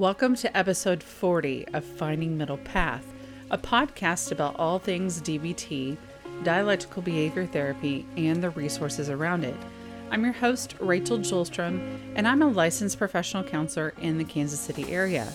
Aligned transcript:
Welcome 0.00 0.34
to 0.36 0.56
episode 0.56 1.02
40 1.02 1.66
of 1.74 1.84
Finding 1.84 2.38
Middle 2.38 2.56
Path, 2.56 3.04
a 3.50 3.58
podcast 3.58 4.32
about 4.32 4.58
all 4.58 4.78
things 4.78 5.20
DBT, 5.20 5.98
dialectical 6.42 7.02
behavior 7.02 7.44
therapy, 7.44 8.06
and 8.16 8.42
the 8.42 8.48
resources 8.48 9.10
around 9.10 9.44
it. 9.44 9.54
I'm 10.10 10.24
your 10.24 10.32
host, 10.32 10.74
Rachel 10.80 11.18
Julstrom, 11.18 12.14
and 12.16 12.26
I'm 12.26 12.40
a 12.40 12.48
licensed 12.48 12.96
professional 12.96 13.44
counselor 13.44 13.92
in 14.00 14.16
the 14.16 14.24
Kansas 14.24 14.58
City 14.58 14.90
area. 14.90 15.30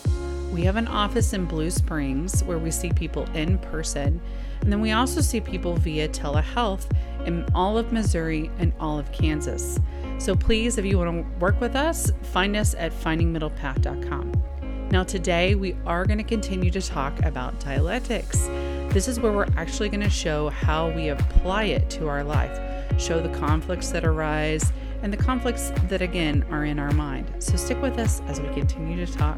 We 0.52 0.64
have 0.64 0.78
an 0.78 0.88
office 0.88 1.34
in 1.34 1.46
Blue 1.46 1.70
Springs 1.70 2.44
where 2.44 2.58
we 2.58 2.72
see 2.72 2.90
people 2.92 3.26
in 3.36 3.60
person, 3.60 4.20
and 4.62 4.72
then 4.72 4.82
we 4.82 4.94
also 4.94 5.22
see 5.22 5.42
people 5.42 5.76
via 5.76 6.10
telehealth 6.10 6.90
in 7.28 7.46
all 7.54 7.78
of 7.78 7.94
Missouri 7.94 8.50
and 8.58 8.74
all 8.80 8.98
of 8.98 9.12
Kansas. 9.12 9.78
So 10.18 10.36
please, 10.36 10.80
if 10.80 10.86
you 10.86 10.98
want 10.98 11.12
to 11.12 11.40
work 11.40 11.62
with 11.62 11.76
us, 11.76 12.12
find 12.24 12.56
us 12.56 12.74
at 12.74 12.92
findingmiddlepath.com. 12.92 14.55
Now, 14.96 15.04
today 15.04 15.56
we 15.56 15.76
are 15.86 16.06
going 16.06 16.20
to 16.20 16.24
continue 16.24 16.72
to 16.72 16.82
talk 16.82 17.22
about 17.26 17.60
dialectics. 17.60 18.48
This 18.94 19.10
is 19.10 19.20
where 19.20 19.34
we're 19.34 19.50
actually 19.58 19.90
going 19.90 20.00
to 20.00 20.10
show 20.10 20.48
how 20.48 20.90
we 20.90 21.10
apply 21.10 21.66
it 21.66 21.90
to 21.90 22.08
our 22.08 22.24
life, 22.24 22.58
show 22.98 23.22
the 23.22 23.38
conflicts 23.38 23.90
that 23.90 24.06
arise, 24.06 24.72
and 25.02 25.12
the 25.12 25.18
conflicts 25.18 25.74
that, 25.90 26.02
again, 26.02 26.46
are 26.50 26.64
in 26.64 26.80
our 26.80 26.92
mind. 26.92 27.30
So 27.40 27.58
stick 27.58 27.82
with 27.82 28.00
us 28.00 28.22
as 28.28 28.40
we 28.40 28.48
continue 28.54 29.06
to 29.06 29.12
talk 29.12 29.38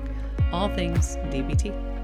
all 0.51 0.69
things 0.69 1.15
DBT. 1.31 1.96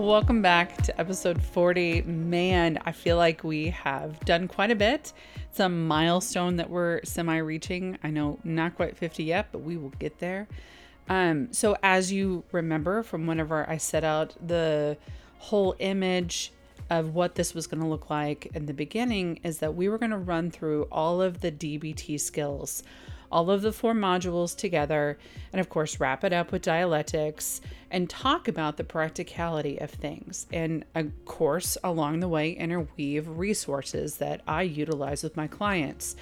Welcome 0.00 0.40
back 0.40 0.78
to 0.84 0.98
episode 0.98 1.42
40. 1.42 2.00
Man, 2.02 2.78
I 2.86 2.90
feel 2.90 3.18
like 3.18 3.44
we 3.44 3.68
have 3.68 4.18
done 4.20 4.48
quite 4.48 4.70
a 4.70 4.74
bit. 4.74 5.12
Some 5.52 5.86
milestone 5.86 6.56
that 6.56 6.70
we're 6.70 7.04
semi 7.04 7.36
reaching. 7.36 7.98
I 8.02 8.08
know 8.08 8.38
not 8.42 8.76
quite 8.76 8.96
50 8.96 9.22
yet, 9.24 9.48
but 9.52 9.58
we 9.58 9.76
will 9.76 9.92
get 9.98 10.18
there. 10.18 10.48
Um, 11.10 11.52
so, 11.52 11.76
as 11.82 12.10
you 12.10 12.44
remember 12.50 13.02
from 13.02 13.26
whenever 13.26 13.68
I 13.68 13.76
set 13.76 14.02
out 14.02 14.34
the 14.44 14.96
whole 15.36 15.76
image 15.80 16.50
of 16.88 17.14
what 17.14 17.34
this 17.34 17.52
was 17.52 17.66
going 17.66 17.82
to 17.82 17.86
look 17.86 18.08
like 18.08 18.48
in 18.54 18.64
the 18.64 18.72
beginning, 18.72 19.40
is 19.44 19.58
that 19.58 19.74
we 19.74 19.90
were 19.90 19.98
going 19.98 20.12
to 20.12 20.18
run 20.18 20.50
through 20.50 20.84
all 20.90 21.20
of 21.20 21.42
the 21.42 21.52
DBT 21.52 22.18
skills, 22.18 22.82
all 23.30 23.50
of 23.50 23.62
the 23.62 23.72
four 23.72 23.94
modules 23.94 24.56
together, 24.56 25.18
and 25.52 25.60
of 25.60 25.68
course, 25.68 26.00
wrap 26.00 26.24
it 26.24 26.32
up 26.32 26.52
with 26.52 26.62
dialectics 26.62 27.60
and 27.90 28.08
talk 28.08 28.48
about 28.48 28.76
the 28.76 28.84
practicality 28.84 29.78
of 29.78 29.90
things. 29.90 30.46
And 30.52 30.84
of 30.94 31.12
course, 31.24 31.76
along 31.84 32.20
the 32.20 32.28
way, 32.28 32.52
interweave 32.52 33.28
resources 33.28 34.16
that 34.16 34.42
I 34.46 34.62
utilize 34.62 35.22
with 35.22 35.36
my 35.36 35.46
clients. 35.46 36.16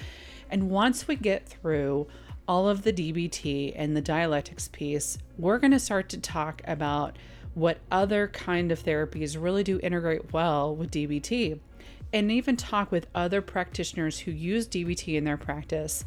And 0.49 0.69
once 0.69 1.07
we 1.07 1.15
get 1.15 1.47
through 1.47 2.07
all 2.47 2.67
of 2.67 2.81
the 2.81 2.93
DBT 2.93 3.73
and 3.75 3.95
the 3.95 4.01
dialectics 4.01 4.67
piece, 4.69 5.19
we're 5.37 5.59
going 5.59 5.71
to 5.71 5.79
start 5.79 6.09
to 6.09 6.19
talk 6.19 6.61
about 6.65 7.17
what 7.53 7.79
other 7.91 8.27
kind 8.27 8.71
of 8.71 8.83
therapies 8.83 9.41
really 9.41 9.63
do 9.63 9.79
integrate 9.81 10.33
well 10.33 10.75
with 10.75 10.91
DBT 10.91 11.59
and 12.11 12.31
even 12.31 12.55
talk 12.57 12.91
with 12.91 13.07
other 13.13 13.41
practitioners 13.41 14.19
who 14.19 14.31
use 14.31 14.67
DBT 14.67 15.15
in 15.15 15.25
their 15.25 15.37
practice 15.37 16.03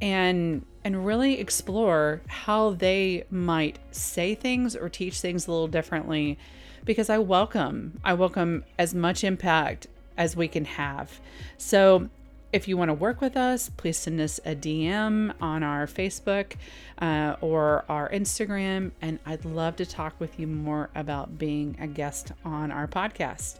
and 0.00 0.64
and 0.84 1.04
really 1.04 1.38
explore 1.38 2.22
how 2.28 2.70
they 2.70 3.24
might 3.30 3.78
say 3.90 4.34
things 4.34 4.74
or 4.76 4.88
teach 4.88 5.20
things 5.20 5.46
a 5.46 5.50
little 5.50 5.68
differently 5.68 6.38
because 6.84 7.10
I 7.10 7.18
welcome 7.18 8.00
I 8.04 8.14
welcome 8.14 8.64
as 8.78 8.94
much 8.94 9.24
impact 9.24 9.86
as 10.16 10.36
we 10.36 10.48
can 10.48 10.64
have. 10.64 11.20
So 11.56 12.08
if 12.52 12.66
you 12.66 12.76
want 12.76 12.88
to 12.88 12.94
work 12.94 13.20
with 13.20 13.36
us, 13.36 13.70
please 13.76 13.98
send 13.98 14.20
us 14.20 14.40
a 14.44 14.54
DM 14.54 15.34
on 15.40 15.62
our 15.62 15.86
Facebook 15.86 16.54
uh, 16.98 17.36
or 17.42 17.84
our 17.90 18.08
Instagram, 18.08 18.92
and 19.02 19.18
I'd 19.26 19.44
love 19.44 19.76
to 19.76 19.86
talk 19.86 20.18
with 20.18 20.40
you 20.40 20.46
more 20.46 20.88
about 20.94 21.38
being 21.38 21.76
a 21.78 21.86
guest 21.86 22.32
on 22.44 22.72
our 22.72 22.86
podcast. 22.86 23.58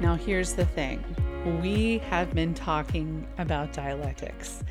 Now, 0.00 0.16
here's 0.16 0.54
the 0.54 0.64
thing 0.64 1.04
we 1.44 1.98
have 2.08 2.32
been 2.34 2.54
talking 2.54 3.26
about 3.38 3.72
dialectics. 3.72 4.62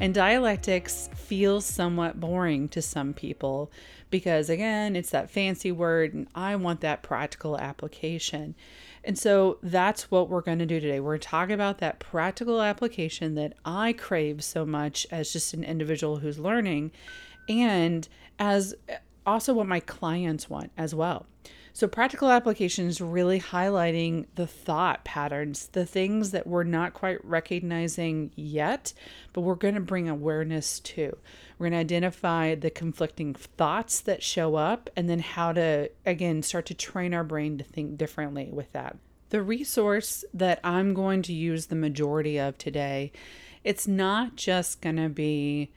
And 0.00 0.14
dialectics 0.14 1.08
feels 1.14 1.64
somewhat 1.64 2.20
boring 2.20 2.68
to 2.70 2.82
some 2.82 3.12
people 3.12 3.70
because, 4.10 4.48
again, 4.48 4.94
it's 4.94 5.10
that 5.10 5.30
fancy 5.30 5.72
word, 5.72 6.14
and 6.14 6.28
I 6.34 6.56
want 6.56 6.80
that 6.80 7.02
practical 7.02 7.58
application. 7.58 8.54
And 9.04 9.18
so 9.18 9.58
that's 9.62 10.10
what 10.10 10.28
we're 10.28 10.42
going 10.42 10.60
to 10.60 10.66
do 10.66 10.80
today. 10.80 11.00
We're 11.00 11.18
talking 11.18 11.54
about 11.54 11.78
that 11.78 11.98
practical 11.98 12.62
application 12.62 13.34
that 13.34 13.54
I 13.64 13.92
crave 13.92 14.44
so 14.44 14.64
much 14.64 15.06
as 15.10 15.32
just 15.32 15.54
an 15.54 15.64
individual 15.64 16.18
who's 16.18 16.38
learning, 16.38 16.92
and 17.48 18.08
as 18.38 18.74
also 19.26 19.54
what 19.54 19.66
my 19.66 19.80
clients 19.80 20.48
want 20.48 20.70
as 20.76 20.94
well. 20.94 21.26
So, 21.74 21.88
practical 21.88 22.30
applications 22.30 23.00
really 23.00 23.40
highlighting 23.40 24.26
the 24.34 24.46
thought 24.46 25.04
patterns, 25.04 25.68
the 25.68 25.86
things 25.86 26.30
that 26.32 26.46
we're 26.46 26.64
not 26.64 26.92
quite 26.92 27.24
recognizing 27.24 28.30
yet, 28.36 28.92
but 29.32 29.40
we're 29.40 29.54
going 29.54 29.76
to 29.76 29.80
bring 29.80 30.06
awareness 30.06 30.80
to. 30.80 31.16
We're 31.58 31.70
going 31.70 31.72
to 31.72 31.78
identify 31.78 32.54
the 32.54 32.68
conflicting 32.68 33.32
thoughts 33.32 34.00
that 34.00 34.22
show 34.22 34.56
up 34.56 34.90
and 34.96 35.08
then 35.08 35.20
how 35.20 35.52
to, 35.52 35.90
again, 36.04 36.42
start 36.42 36.66
to 36.66 36.74
train 36.74 37.14
our 37.14 37.24
brain 37.24 37.56
to 37.56 37.64
think 37.64 37.96
differently 37.96 38.50
with 38.52 38.70
that. 38.72 38.98
The 39.30 39.42
resource 39.42 40.26
that 40.34 40.60
I'm 40.62 40.92
going 40.92 41.22
to 41.22 41.32
use 41.32 41.66
the 41.66 41.74
majority 41.74 42.36
of 42.36 42.58
today, 42.58 43.12
it's 43.64 43.88
not 43.88 44.36
just 44.36 44.82
going 44.82 44.96
to 44.96 45.08
be 45.08 45.72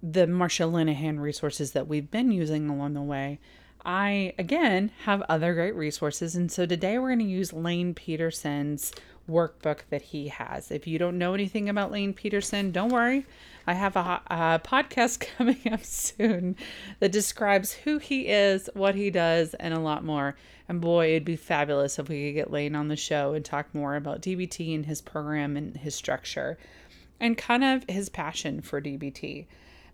the 0.00 0.26
Marsha 0.26 0.70
Linehan 0.70 1.18
resources 1.18 1.72
that 1.72 1.88
we've 1.88 2.10
been 2.10 2.30
using 2.30 2.68
along 2.68 2.94
the 2.94 3.02
way 3.02 3.40
I, 3.84 4.34
again, 4.38 4.92
have 5.04 5.22
other 5.28 5.54
great 5.54 5.74
resources. 5.74 6.36
And 6.36 6.50
so 6.50 6.66
today 6.66 6.98
we're 6.98 7.08
going 7.08 7.18
to 7.18 7.24
use 7.24 7.52
Lane 7.52 7.94
Pederson's 7.94 8.92
workbook 9.28 9.80
that 9.90 10.02
he 10.02 10.28
has. 10.28 10.70
If 10.70 10.86
you 10.86 10.98
don't 10.98 11.18
know 11.18 11.34
anything 11.34 11.68
about 11.68 11.92
Lane 11.92 12.12
Peterson, 12.12 12.72
don't 12.72 12.90
worry. 12.92 13.26
I 13.66 13.74
have 13.74 13.96
a, 13.96 14.20
a, 14.26 14.60
podcast 14.64 15.24
coming 15.36 15.60
up 15.70 15.84
soon 15.84 16.56
that 17.00 17.12
describes 17.12 17.72
who 17.72 17.98
he 17.98 18.28
is, 18.28 18.68
what 18.74 18.94
he 18.94 19.10
does, 19.10 19.54
and 19.54 19.72
a 19.74 19.80
lot 19.80 20.04
more. 20.04 20.36
And 20.68 20.80
boy, 20.80 21.10
it'd 21.10 21.24
be 21.24 21.36
fabulous 21.36 21.98
if 21.98 22.08
we 22.08 22.28
could 22.28 22.34
get 22.34 22.50
Lane 22.50 22.74
on 22.74 22.88
the 22.88 22.96
show 22.96 23.34
and 23.34 23.44
talk 23.44 23.74
more 23.74 23.96
about 23.96 24.22
DBT 24.22 24.74
and 24.74 24.86
his 24.86 25.00
program 25.00 25.56
and 25.56 25.76
his 25.76 25.94
structure 25.94 26.58
and 27.20 27.38
kind 27.38 27.62
of 27.62 27.84
his 27.88 28.08
passion 28.08 28.60
for 28.60 28.80
DBT. 28.80 29.46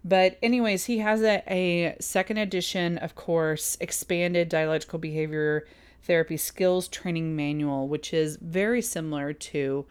But, 0.09 0.39
anyways, 0.43 0.87
he 0.87 0.99
has 0.99 1.23
a, 1.23 1.43
a 1.49 1.97
second 2.01 2.39
edition, 2.39 2.97
of 2.99 3.15
course, 3.15 3.77
expanded 3.79 4.49
dialectical 4.49 4.99
behavior 4.99 5.67
therapy 6.03 6.39
skills 6.39 6.89
training 6.89 7.37
manual, 7.37 7.89
which 7.89 8.15
is 8.15 8.39
very 8.41 8.81
similar 8.81 9.35
to 9.35 9.85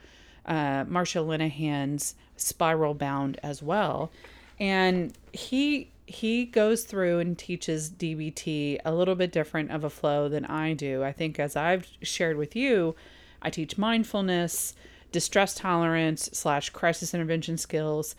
uh, 0.47 0.85
Marsha 0.85 1.23
Linehan's 1.23 2.15
Spiral 2.35 2.95
Bound 2.95 3.39
as 3.43 3.61
well. 3.61 4.11
And 4.59 5.13
he 5.33 5.91
he 6.07 6.45
goes 6.45 6.85
through 6.85 7.19
and 7.19 7.37
teaches 7.37 7.91
DBT 7.91 8.79
a 8.85 8.95
little 8.95 9.13
bit 9.13 9.31
different 9.31 9.71
of 9.71 9.83
a 9.83 9.89
flow 9.89 10.29
than 10.29 10.45
I 10.45 10.73
do. 10.73 11.03
I 11.03 11.11
think 11.11 11.37
as 11.37 11.57
I've 11.57 11.85
shared 12.01 12.37
with 12.37 12.55
you, 12.55 12.95
I 13.41 13.49
teach 13.49 13.77
mindfulness, 13.77 14.73
distress 15.11 15.53
tolerance 15.53 16.29
slash 16.31 16.69
crisis 16.69 17.13
intervention 17.13 17.57
skills, 17.57 18.15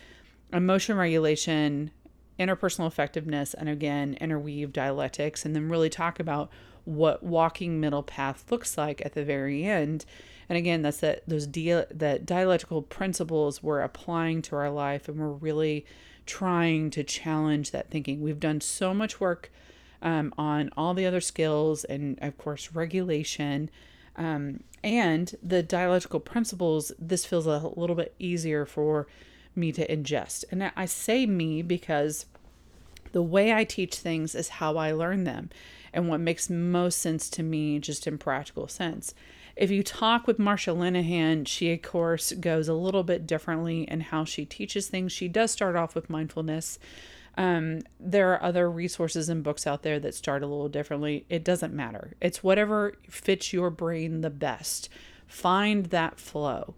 emotion 0.52 0.96
regulation, 0.96 1.90
interpersonal 2.38 2.86
effectiveness, 2.86 3.54
and 3.54 3.68
again, 3.68 4.16
interweave 4.20 4.72
dialectics, 4.72 5.44
and 5.44 5.54
then 5.54 5.68
really 5.68 5.90
talk 5.90 6.20
about 6.20 6.50
what 6.84 7.22
walking 7.22 7.80
middle 7.80 8.02
path 8.02 8.50
looks 8.50 8.78
like 8.78 9.04
at 9.04 9.12
the 9.12 9.24
very 9.24 9.64
end. 9.64 10.04
And 10.48 10.56
again, 10.56 10.82
that's 10.82 10.98
that 10.98 11.22
those 11.28 11.46
dia- 11.46 11.88
that 11.90 12.24
dialectical 12.24 12.80
principles 12.82 13.62
we're 13.62 13.80
applying 13.80 14.40
to 14.42 14.56
our 14.56 14.70
life, 14.70 15.08
and 15.08 15.18
we're 15.18 15.28
really 15.28 15.84
trying 16.24 16.90
to 16.90 17.04
challenge 17.04 17.70
that 17.70 17.90
thinking. 17.90 18.22
We've 18.22 18.40
done 18.40 18.60
so 18.60 18.94
much 18.94 19.20
work 19.20 19.50
um, 20.00 20.32
on 20.38 20.70
all 20.76 20.94
the 20.94 21.06
other 21.06 21.20
skills, 21.20 21.84
and 21.84 22.18
of 22.22 22.38
course, 22.38 22.72
regulation. 22.72 23.70
Um, 24.16 24.64
and 24.82 25.34
the 25.42 25.62
dialectical 25.62 26.20
principles, 26.20 26.92
this 26.98 27.24
feels 27.24 27.46
a 27.46 27.58
little 27.76 27.96
bit 27.96 28.14
easier 28.18 28.64
for 28.64 29.06
me 29.58 29.72
to 29.72 29.86
ingest. 29.86 30.44
And 30.50 30.70
I 30.76 30.86
say 30.86 31.26
me 31.26 31.62
because 31.62 32.26
the 33.12 33.22
way 33.22 33.52
I 33.52 33.64
teach 33.64 33.96
things 33.96 34.34
is 34.34 34.48
how 34.48 34.76
I 34.76 34.92
learn 34.92 35.24
them 35.24 35.50
and 35.92 36.08
what 36.08 36.20
makes 36.20 36.48
most 36.48 37.00
sense 37.00 37.28
to 37.30 37.42
me 37.42 37.78
just 37.78 38.06
in 38.06 38.18
practical 38.18 38.68
sense. 38.68 39.14
If 39.56 39.70
you 39.70 39.82
talk 39.82 40.26
with 40.26 40.38
Marsha 40.38 40.76
Linehan, 40.76 41.46
she 41.46 41.72
of 41.72 41.82
course 41.82 42.32
goes 42.32 42.68
a 42.68 42.74
little 42.74 43.02
bit 43.02 43.26
differently 43.26 43.82
in 43.82 44.00
how 44.00 44.24
she 44.24 44.44
teaches 44.44 44.88
things. 44.88 45.12
She 45.12 45.28
does 45.28 45.50
start 45.50 45.74
off 45.74 45.94
with 45.94 46.08
mindfulness. 46.08 46.78
Um, 47.36 47.80
there 47.98 48.32
are 48.32 48.42
other 48.42 48.70
resources 48.70 49.28
and 49.28 49.42
books 49.42 49.66
out 49.66 49.82
there 49.82 49.98
that 50.00 50.14
start 50.14 50.42
a 50.42 50.46
little 50.46 50.68
differently. 50.68 51.24
It 51.28 51.44
doesn't 51.44 51.74
matter. 51.74 52.14
It's 52.20 52.42
whatever 52.42 52.94
fits 53.08 53.52
your 53.52 53.70
brain 53.70 54.20
the 54.20 54.30
best 54.30 54.88
Find 55.28 55.86
that 55.86 56.18
flow. 56.18 56.74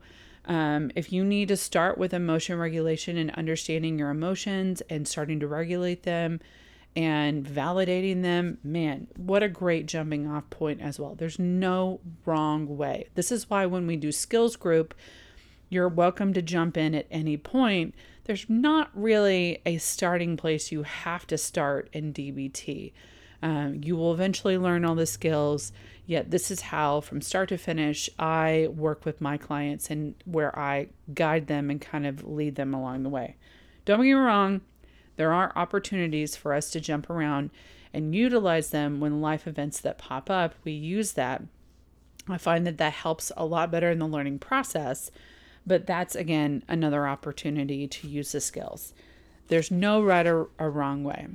Um, 0.47 0.91
if 0.95 1.13
you 1.13 1.25
need 1.25 1.49
to 1.49 1.57
start 1.57 1.99
with 1.99 2.15
emotion 2.15 2.59
regulation 2.59 3.17
and 3.17 3.31
understanding 3.33 3.99
your 3.99 4.11
emotions 4.11 4.81
and 4.89 5.07
starting 5.07 5.41
to 5.41 5.47
regulate 5.47 6.03
them 6.03 6.41
and 6.97 7.45
validating 7.45 8.23
them, 8.23 8.59
man, 8.65 9.07
what 9.17 9.43
a 9.43 9.49
great 9.49 9.87
jumping 9.87 10.27
off 10.27 10.49
point 10.51 10.81
as 10.81 10.99
well. 10.99 11.15
There's 11.15 11.39
no 11.39 12.01
wrong 12.25 12.77
way. 12.77 13.09
This 13.15 13.31
is 13.31 13.49
why 13.49 13.67
when 13.67 13.87
we 13.87 13.97
do 13.97 14.11
skills 14.11 14.57
group, 14.57 14.95
you're 15.69 15.89
welcome 15.89 16.33
to 16.33 16.43
jump 16.43 16.77
in 16.77 16.95
at 16.95 17.07
any 17.11 17.37
point. 17.37 17.95
There's 18.25 18.47
not 18.49 18.91
really 18.95 19.61
a 19.65 19.79
starting 19.79 20.37
place 20.37 20.73
you 20.73 20.83
have 20.83 21.27
to 21.29 21.39
start 21.39 21.89
in 21.93 22.13
DBT. 22.13 22.93
Um, 23.43 23.81
you 23.83 23.97
will 23.97 24.13
eventually 24.13 24.59
learn 24.59 24.85
all 24.85 24.95
the 24.95 25.07
skills, 25.07 25.73
yet, 26.07 26.31
this 26.31 26.51
is 26.51 26.61
how, 26.61 27.01
from 27.01 27.23
start 27.23 27.49
to 27.51 27.57
finish, 27.57 28.11
I 28.19 28.69
work 28.71 29.05
with 29.05 29.21
my 29.21 29.39
clients 29.39 29.91
and 29.91 30.15
where 30.25 30.57
I 30.59 30.89
guide 31.15 31.47
them 31.47 31.71
and 31.71 31.81
kind 31.81 32.07
of 32.07 32.25
lead 32.25 32.57
them 32.57 32.75
along 32.75 33.03
the 33.03 33.09
way. 33.09 33.37
Don't 33.87 33.99
get 34.01 34.05
me 34.05 34.13
wrong, 34.13 34.61
there 35.17 35.33
are 35.33 35.53
opportunities 35.57 36.37
for 36.37 36.53
us 36.53 36.71
to 36.71 36.81
jump 36.81 37.09
around 37.09 37.51
and 37.93 38.15
utilize 38.15 38.71
them 38.71 39.01
when 39.01 39.21
life 39.21 39.47
events 39.47 39.81
that 39.81 39.99
pop 39.99 40.31
up. 40.31 40.55
We 40.65 40.73
use 40.73 41.13
that. 41.13 41.43
I 42.29 42.39
find 42.39 42.67
that 42.67 42.79
that 42.79 42.93
helps 42.93 43.33
a 43.37 43.45
lot 43.45 43.71
better 43.71 43.91
in 43.91 43.99
the 43.99 44.07
learning 44.07 44.39
process, 44.39 45.11
but 45.67 45.87
that's 45.87 46.15
again 46.15 46.63
another 46.69 47.07
opportunity 47.07 47.89
to 47.89 48.09
use 48.09 48.33
the 48.33 48.41
skills. 48.41 48.95
There's 49.49 49.71
no 49.71 50.03
right 50.03 50.27
or, 50.27 50.49
or 50.59 50.71
wrong 50.71 51.03
way. 51.05 51.27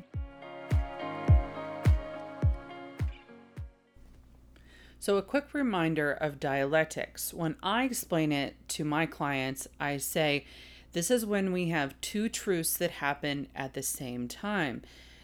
So, 4.99 5.17
a 5.17 5.21
quick 5.21 5.53
reminder 5.53 6.11
of 6.11 6.39
dialectics. 6.39 7.33
When 7.33 7.55
I 7.61 7.83
explain 7.83 8.31
it 8.31 8.55
to 8.69 8.83
my 8.83 9.05
clients, 9.05 9.67
I 9.79 9.97
say 9.97 10.45
this 10.93 11.11
is 11.11 11.25
when 11.25 11.51
we 11.51 11.69
have 11.69 11.99
two 12.01 12.29
truths 12.29 12.77
that 12.77 12.91
happen 12.91 13.47
at 13.55 13.73
the 13.73 13.83
same 13.83 14.27
time. 14.27 14.81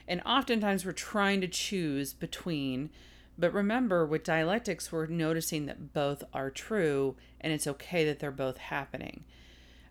And 0.07 0.21
oftentimes 0.25 0.85
we're 0.85 0.91
trying 0.91 1.39
to 1.41 1.47
choose 1.47 2.13
between, 2.13 2.89
but 3.37 3.53
remember, 3.53 4.05
with 4.05 4.23
dialectics, 4.23 4.91
we're 4.91 5.07
noticing 5.07 5.65
that 5.67 5.93
both 5.93 6.23
are 6.33 6.49
true 6.49 7.15
and 7.39 7.53
it's 7.53 7.67
okay 7.67 8.05
that 8.05 8.19
they're 8.19 8.31
both 8.31 8.57
happening. 8.57 9.23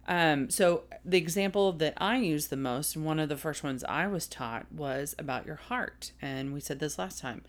Um, 0.06 0.50
so, 0.50 0.84
the 1.04 1.18
example 1.18 1.72
that 1.72 1.94
I 1.96 2.18
use 2.18 2.48
the 2.48 2.56
most, 2.56 2.96
and 2.96 3.04
one 3.04 3.18
of 3.18 3.28
the 3.28 3.36
first 3.36 3.62
ones 3.62 3.82
I 3.84 4.06
was 4.06 4.26
taught, 4.26 4.66
was 4.70 5.14
about 5.18 5.46
your 5.46 5.56
heart. 5.56 6.12
And 6.20 6.52
we 6.52 6.60
said 6.60 6.80
this 6.80 6.98
last 6.98 7.20
time 7.20 7.42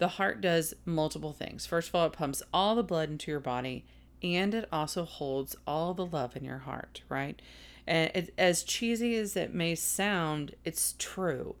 the 0.00 0.08
heart 0.08 0.40
does 0.40 0.72
multiple 0.86 1.34
things. 1.34 1.66
First 1.66 1.90
of 1.90 1.94
all, 1.94 2.06
it 2.06 2.14
pumps 2.14 2.42
all 2.54 2.74
the 2.74 2.82
blood 2.82 3.10
into 3.10 3.30
your 3.30 3.38
body 3.38 3.84
and 4.22 4.54
it 4.54 4.66
also 4.72 5.04
holds 5.04 5.54
all 5.66 5.92
the 5.92 6.06
love 6.06 6.36
in 6.36 6.42
your 6.42 6.58
heart, 6.58 7.02
right? 7.10 7.40
And 7.86 8.10
it, 8.14 8.34
as 8.38 8.62
cheesy 8.62 9.14
as 9.16 9.36
it 9.36 9.52
may 9.52 9.74
sound, 9.74 10.54
it's 10.64 10.94
true. 10.98 11.54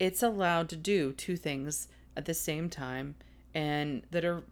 It's 0.00 0.24
allowed 0.24 0.68
to 0.70 0.76
do 0.76 1.12
two 1.12 1.36
things 1.36 1.86
at 2.16 2.24
the 2.24 2.34
same 2.34 2.68
time 2.68 3.14
and 3.54 4.02
that 4.10 4.24
are 4.24 4.42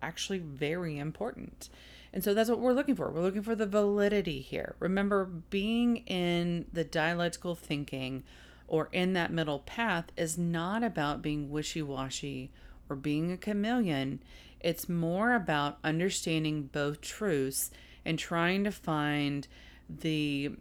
actually 0.00 0.38
very 0.38 0.96
important. 0.96 1.70
And 2.12 2.22
so 2.22 2.34
that's 2.34 2.50
what 2.50 2.60
we're 2.60 2.72
looking 2.72 2.94
for. 2.94 3.10
We're 3.10 3.22
looking 3.22 3.42
for 3.42 3.56
the 3.56 3.66
validity 3.66 4.40
here. 4.40 4.76
Remember, 4.78 5.24
being 5.24 5.98
in 6.06 6.66
the 6.72 6.84
dialectical 6.84 7.56
thinking 7.56 8.22
or 8.68 8.88
in 8.92 9.14
that 9.14 9.32
middle 9.32 9.58
path 9.58 10.12
is 10.16 10.38
not 10.38 10.84
about 10.84 11.20
being 11.20 11.50
wishy 11.50 11.82
washy 11.82 12.52
or 12.92 12.96
being 12.96 13.32
a 13.32 13.36
chameleon. 13.36 14.22
It's 14.60 14.88
more 14.88 15.34
about 15.34 15.78
understanding 15.82 16.68
both 16.72 17.00
truths 17.00 17.70
and 18.04 18.18
trying 18.18 18.64
to 18.64 18.70
find 18.70 19.48
the 19.88 20.52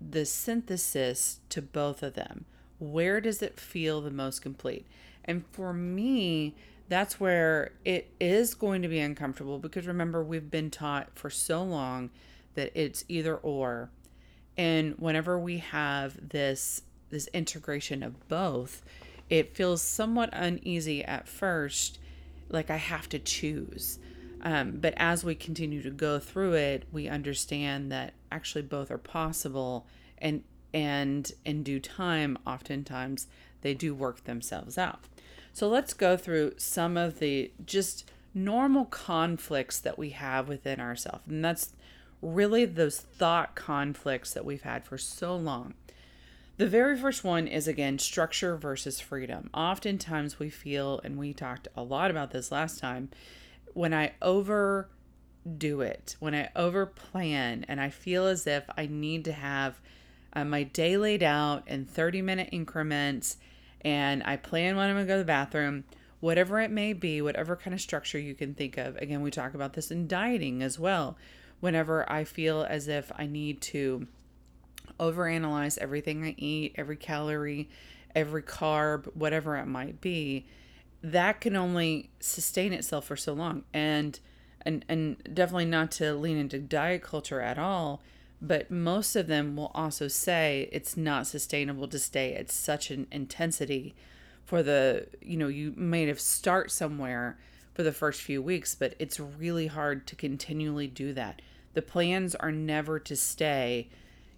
the 0.00 0.24
synthesis 0.24 1.38
to 1.48 1.62
both 1.62 2.02
of 2.02 2.14
them. 2.14 2.44
Where 2.78 3.20
does 3.20 3.40
it 3.40 3.60
feel 3.60 4.00
the 4.00 4.10
most 4.10 4.42
complete? 4.42 4.84
And 5.24 5.44
for 5.52 5.72
me, 5.72 6.56
that's 6.88 7.20
where 7.20 7.72
it 7.84 8.10
is 8.20 8.54
going 8.54 8.82
to 8.82 8.88
be 8.88 8.98
uncomfortable 8.98 9.58
because 9.58 9.86
remember, 9.86 10.22
we've 10.22 10.50
been 10.50 10.70
taught 10.70 11.10
for 11.14 11.30
so 11.30 11.62
long 11.62 12.10
that 12.54 12.72
it's 12.74 13.04
either 13.08 13.36
or. 13.36 13.90
And 14.56 14.96
whenever 14.98 15.38
we 15.38 15.58
have 15.58 16.30
this 16.30 16.82
this 17.10 17.28
integration 17.32 18.02
of 18.02 18.28
both, 18.28 18.82
it 19.32 19.56
feels 19.56 19.80
somewhat 19.80 20.28
uneasy 20.34 21.02
at 21.02 21.26
first, 21.26 21.98
like 22.50 22.68
I 22.68 22.76
have 22.76 23.08
to 23.08 23.18
choose. 23.18 23.98
Um, 24.42 24.72
but 24.72 24.92
as 24.98 25.24
we 25.24 25.34
continue 25.34 25.80
to 25.82 25.90
go 25.90 26.18
through 26.18 26.52
it, 26.52 26.84
we 26.92 27.08
understand 27.08 27.90
that 27.90 28.12
actually 28.30 28.60
both 28.60 28.90
are 28.90 28.98
possible, 28.98 29.86
and 30.18 30.44
and 30.74 31.32
in 31.46 31.62
due 31.62 31.80
time, 31.80 32.36
oftentimes 32.46 33.26
they 33.62 33.72
do 33.72 33.94
work 33.94 34.24
themselves 34.24 34.76
out. 34.76 35.00
So 35.54 35.66
let's 35.66 35.94
go 35.94 36.18
through 36.18 36.54
some 36.58 36.98
of 36.98 37.18
the 37.18 37.52
just 37.64 38.10
normal 38.34 38.84
conflicts 38.84 39.80
that 39.80 39.98
we 39.98 40.10
have 40.10 40.46
within 40.46 40.78
ourselves, 40.78 41.26
and 41.26 41.42
that's 41.42 41.72
really 42.20 42.66
those 42.66 43.00
thought 43.00 43.54
conflicts 43.54 44.34
that 44.34 44.44
we've 44.44 44.62
had 44.62 44.84
for 44.84 44.98
so 44.98 45.34
long. 45.34 45.72
The 46.62 46.68
very 46.68 46.96
first 46.96 47.24
one 47.24 47.48
is 47.48 47.66
again 47.66 47.98
structure 47.98 48.56
versus 48.56 49.00
freedom. 49.00 49.50
Oftentimes 49.52 50.38
we 50.38 50.48
feel, 50.48 51.00
and 51.02 51.18
we 51.18 51.34
talked 51.34 51.66
a 51.74 51.82
lot 51.82 52.08
about 52.08 52.30
this 52.30 52.52
last 52.52 52.78
time, 52.78 53.10
when 53.74 53.92
I 53.92 54.12
overdo 54.22 54.86
it, 55.80 56.14
when 56.20 56.36
I 56.36 56.50
over 56.54 56.86
plan, 56.86 57.64
and 57.66 57.80
I 57.80 57.90
feel 57.90 58.28
as 58.28 58.46
if 58.46 58.62
I 58.76 58.86
need 58.86 59.24
to 59.24 59.32
have 59.32 59.80
uh, 60.34 60.44
my 60.44 60.62
day 60.62 60.96
laid 60.96 61.24
out 61.24 61.66
in 61.66 61.84
30 61.84 62.22
minute 62.22 62.50
increments, 62.52 63.38
and 63.80 64.22
I 64.22 64.36
plan 64.36 64.76
when 64.76 64.88
I'm 64.88 64.94
gonna 64.94 65.06
go 65.06 65.14
to 65.14 65.18
the 65.18 65.24
bathroom, 65.24 65.82
whatever 66.20 66.60
it 66.60 66.70
may 66.70 66.92
be, 66.92 67.20
whatever 67.20 67.56
kind 67.56 67.74
of 67.74 67.80
structure 67.80 68.20
you 68.20 68.36
can 68.36 68.54
think 68.54 68.78
of. 68.78 68.96
Again, 68.98 69.20
we 69.20 69.32
talk 69.32 69.54
about 69.54 69.72
this 69.72 69.90
in 69.90 70.06
dieting 70.06 70.62
as 70.62 70.78
well. 70.78 71.16
Whenever 71.58 72.08
I 72.08 72.22
feel 72.22 72.62
as 72.62 72.86
if 72.86 73.10
I 73.16 73.26
need 73.26 73.60
to 73.62 74.06
overanalyze 74.98 75.78
everything 75.78 76.24
I 76.24 76.34
eat, 76.38 76.74
every 76.76 76.96
calorie, 76.96 77.68
every 78.14 78.42
carb, 78.42 79.14
whatever 79.14 79.56
it 79.56 79.66
might 79.66 80.00
be, 80.00 80.46
that 81.02 81.40
can 81.40 81.56
only 81.56 82.10
sustain 82.20 82.72
itself 82.72 83.06
for 83.06 83.16
so 83.16 83.32
long. 83.32 83.64
And 83.72 84.18
and 84.64 84.84
and 84.88 85.16
definitely 85.34 85.64
not 85.64 85.90
to 85.92 86.14
lean 86.14 86.36
into 86.36 86.58
diet 86.58 87.02
culture 87.02 87.40
at 87.40 87.58
all, 87.58 88.02
but 88.40 88.70
most 88.70 89.16
of 89.16 89.26
them 89.26 89.56
will 89.56 89.70
also 89.74 90.08
say 90.08 90.68
it's 90.72 90.96
not 90.96 91.26
sustainable 91.26 91.88
to 91.88 91.98
stay 91.98 92.34
at 92.34 92.50
such 92.50 92.90
an 92.90 93.06
intensity 93.10 93.94
for 94.44 94.62
the, 94.62 95.06
you 95.20 95.36
know, 95.36 95.48
you 95.48 95.72
may 95.76 96.06
have 96.06 96.20
start 96.20 96.70
somewhere 96.70 97.38
for 97.74 97.82
the 97.82 97.92
first 97.92 98.20
few 98.20 98.42
weeks, 98.42 98.74
but 98.74 98.94
it's 98.98 99.18
really 99.18 99.68
hard 99.68 100.06
to 100.08 100.16
continually 100.16 100.86
do 100.86 101.12
that. 101.12 101.40
The 101.74 101.82
plans 101.82 102.34
are 102.34 102.52
never 102.52 102.98
to 102.98 103.16
stay 103.16 103.88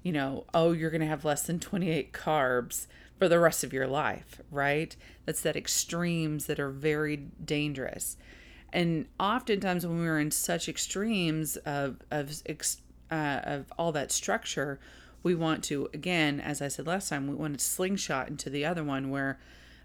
you 0.05 0.13
know, 0.13 0.45
oh, 0.55 0.71
you're 0.71 0.91
going 0.91 1.01
to 1.01 1.07
have 1.09 1.25
less 1.25 1.43
than 1.43 1.59
28 1.59 2.13
carbs 2.13 2.87
for 3.19 3.27
the 3.27 3.41
rest 3.41 3.65
of 3.65 3.73
your 3.73 3.87
life, 3.87 4.41
right? 4.51 4.95
That's 5.25 5.41
that 5.41 5.57
extremes 5.57 6.47
that 6.47 6.61
are 6.61 6.71
very 6.71 7.17
dangerous. 7.17 8.17
And 8.73 9.07
oftentimes 9.19 9.87
when 9.87 9.99
we're 9.99 10.21
in 10.21 10.31
such 10.31 10.69
extremes 10.69 11.57
of 11.59 12.01
of 12.11 12.43
uh, 13.11 13.41
of 13.45 13.73
all 13.79 13.93
that 13.93 14.13
structure, 14.13 14.79
we 15.23 15.35
want 15.35 15.65
to 15.65 15.89
again, 15.95 16.39
as 16.39 16.61
I 16.61 16.69
said 16.69 16.87
last 16.87 17.09
time, 17.09 17.27
we 17.27 17.35
want 17.35 17.59
to 17.59 17.65
slingshot 17.65 18.29
into 18.29 18.51
the 18.51 18.65
other 18.67 18.85
one 18.85 19.11
where 19.11 19.39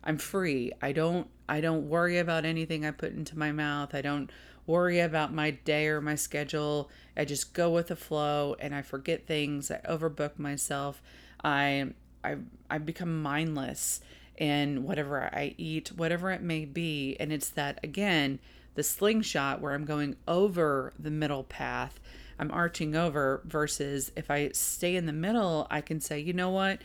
I'm 0.04 0.18
free. 0.18 0.74
I 0.82 0.92
don't 0.92 1.28
I 1.48 1.62
don't 1.62 1.88
worry 1.88 2.18
about 2.18 2.46
anything 2.46 2.86
I 2.86 2.92
put 2.92 3.14
into 3.14 3.38
my 3.38 3.52
mouth. 3.52 3.96
I 3.96 4.02
don't 4.02 4.30
worry 4.70 5.00
about 5.00 5.34
my 5.34 5.50
day 5.50 5.88
or 5.88 6.00
my 6.00 6.14
schedule. 6.14 6.90
I 7.18 7.26
just 7.26 7.54
go 7.54 7.72
with 7.72 7.88
the 7.88 7.96
flow 7.96 8.56
and 8.60 8.74
I 8.76 8.84
forget 8.84 9.26
things. 9.26 9.72
I 9.72 9.80
overbook 9.90 10.38
myself. 10.38 11.02
I 11.44 11.88
I 12.24 12.38
I 12.70 12.78
become 12.78 13.22
mindless 13.22 14.02
in 14.38 14.84
whatever 14.84 15.24
I 15.24 15.56
eat, 15.58 15.92
whatever 15.96 16.32
it 16.32 16.42
may 16.42 16.66
be. 16.66 17.18
And 17.20 17.34
it's 17.34 17.50
that 17.50 17.80
again, 17.84 18.40
the 18.76 18.84
slingshot 18.84 19.60
where 19.60 19.74
I'm 19.74 19.86
going 19.86 20.16
over 20.28 20.94
the 21.00 21.12
middle 21.12 21.44
path. 21.44 22.00
I'm 22.38 22.52
arching 22.52 22.96
over 22.96 23.42
versus 23.46 24.12
if 24.16 24.30
I 24.30 24.52
stay 24.54 24.96
in 24.96 25.08
the 25.08 25.12
middle, 25.14 25.68
I 25.72 25.82
can 25.82 26.00
say, 26.00 26.20
you 26.20 26.32
know 26.32 26.52
what? 26.52 26.80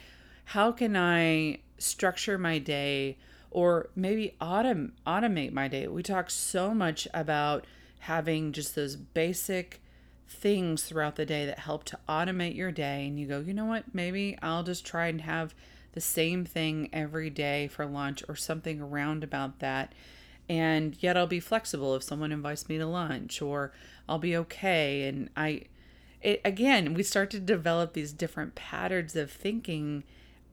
How 0.47 0.73
can 0.73 0.97
I 0.97 1.59
structure 1.79 2.39
my 2.39 2.59
day 2.59 3.19
or 3.55 3.89
maybe 3.97 4.35
autom- 4.41 4.91
automate 5.07 5.53
my 5.53 5.69
day. 5.69 5.87
We 5.87 6.03
talk 6.03 6.29
so 6.29 6.75
much 6.75 7.09
about 7.15 7.65
having 8.01 8.53
just 8.53 8.75
those 8.75 8.97
basic 8.97 9.81
things 10.29 10.83
throughout 10.83 11.17
the 11.17 11.25
day 11.25 11.47
that 11.47 11.61
help 11.61 11.85
to 11.85 11.99
automate 12.09 12.57
your 12.57 12.73
day 12.73 13.07
and 13.07 13.19
you 13.19 13.27
go, 13.27 13.41
"You 13.41 13.55
know 13.55 13.65
what? 13.65 13.95
Maybe 13.95 14.37
I'll 14.43 14.65
just 14.65 14.85
try 14.85 15.07
and 15.07 15.23
have 15.23 15.55
the 15.93 16.01
same 16.01 16.45
thing 16.45 16.91
every 16.93 17.31
day 17.31 17.69
for 17.69 17.87
lunch 17.87 18.23
or 18.29 18.37
something 18.37 18.81
around 18.81 19.25
about 19.25 19.61
that." 19.61 19.95
and 20.49 20.97
yet 21.01 21.17
I'll 21.17 21.27
be 21.27 21.41
flexible 21.41 21.95
if 21.95 22.03
someone 22.03 22.33
invites 22.33 22.69
me 22.69 22.79
to 22.79 22.87
lunch 22.87 23.41
or 23.41 23.73
I'll 24.09 24.19
be 24.19 24.37
okay 24.37 25.09
and 25.09 25.31
I 25.37 25.63
it, 26.21 26.41
again 26.45 26.95
we 26.95 27.03
start 27.03 27.31
to 27.31 27.41
develop 27.41 27.93
these 27.95 28.13
different 28.13 28.55
patterns 28.55 29.17
of 29.17 29.31
thinking 29.31 30.05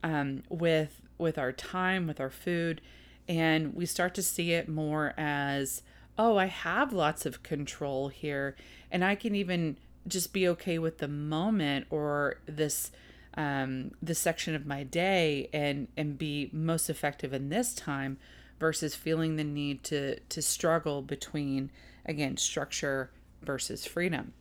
um, 0.02 0.42
with 0.48 1.01
with 1.18 1.38
our 1.38 1.52
time 1.52 2.06
with 2.06 2.20
our 2.20 2.30
food 2.30 2.80
and 3.28 3.74
we 3.74 3.86
start 3.86 4.14
to 4.14 4.22
see 4.22 4.52
it 4.52 4.68
more 4.68 5.14
as 5.16 5.82
oh 6.18 6.36
I 6.36 6.46
have 6.46 6.92
lots 6.92 7.24
of 7.26 7.42
control 7.42 8.08
here 8.08 8.56
and 8.90 9.04
I 9.04 9.14
can 9.14 9.34
even 9.34 9.76
just 10.06 10.32
be 10.32 10.48
okay 10.48 10.78
with 10.78 10.98
the 10.98 11.08
moment 11.08 11.86
or 11.90 12.38
this 12.46 12.90
um, 13.34 13.92
this 14.02 14.18
section 14.18 14.54
of 14.54 14.66
my 14.66 14.82
day 14.82 15.48
and 15.52 15.88
and 15.96 16.18
be 16.18 16.50
most 16.52 16.90
effective 16.90 17.32
in 17.32 17.48
this 17.48 17.74
time 17.74 18.18
versus 18.58 18.94
feeling 18.94 19.36
the 19.36 19.44
need 19.44 19.82
to 19.84 20.18
to 20.20 20.42
struggle 20.42 21.02
between 21.02 21.70
again 22.04 22.36
structure 22.36 23.10
versus 23.42 23.86
freedom. 23.86 24.32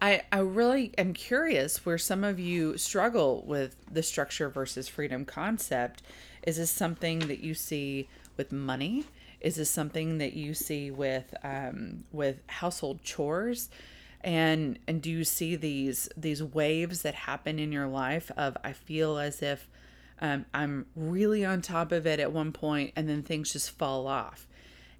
I, 0.00 0.22
I 0.30 0.40
really 0.40 0.92
am 0.98 1.14
curious 1.14 1.86
where 1.86 1.98
some 1.98 2.22
of 2.22 2.38
you 2.38 2.76
struggle 2.76 3.42
with 3.46 3.76
the 3.90 4.02
structure 4.02 4.48
versus 4.48 4.88
freedom 4.88 5.24
concept. 5.24 6.02
Is 6.42 6.58
this 6.58 6.70
something 6.70 7.20
that 7.20 7.40
you 7.40 7.54
see 7.54 8.08
with 8.36 8.52
money? 8.52 9.04
Is 9.40 9.56
this 9.56 9.70
something 9.70 10.18
that 10.18 10.34
you 10.34 10.54
see 10.54 10.90
with 10.90 11.34
um, 11.42 12.04
with 12.12 12.40
household 12.46 13.02
chores? 13.02 13.70
And 14.22 14.78
and 14.86 15.00
do 15.00 15.10
you 15.10 15.24
see 15.24 15.56
these 15.56 16.08
these 16.16 16.42
waves 16.42 17.02
that 17.02 17.14
happen 17.14 17.58
in 17.58 17.72
your 17.72 17.86
life 17.86 18.30
of 18.36 18.56
I 18.64 18.72
feel 18.72 19.18
as 19.18 19.42
if 19.42 19.68
um, 20.20 20.46
I'm 20.54 20.86
really 20.94 21.44
on 21.44 21.60
top 21.60 21.92
of 21.92 22.06
it 22.06 22.20
at 22.20 22.32
one 22.32 22.52
point, 22.52 22.92
and 22.96 23.08
then 23.08 23.22
things 23.22 23.52
just 23.52 23.70
fall 23.70 24.06
off. 24.06 24.46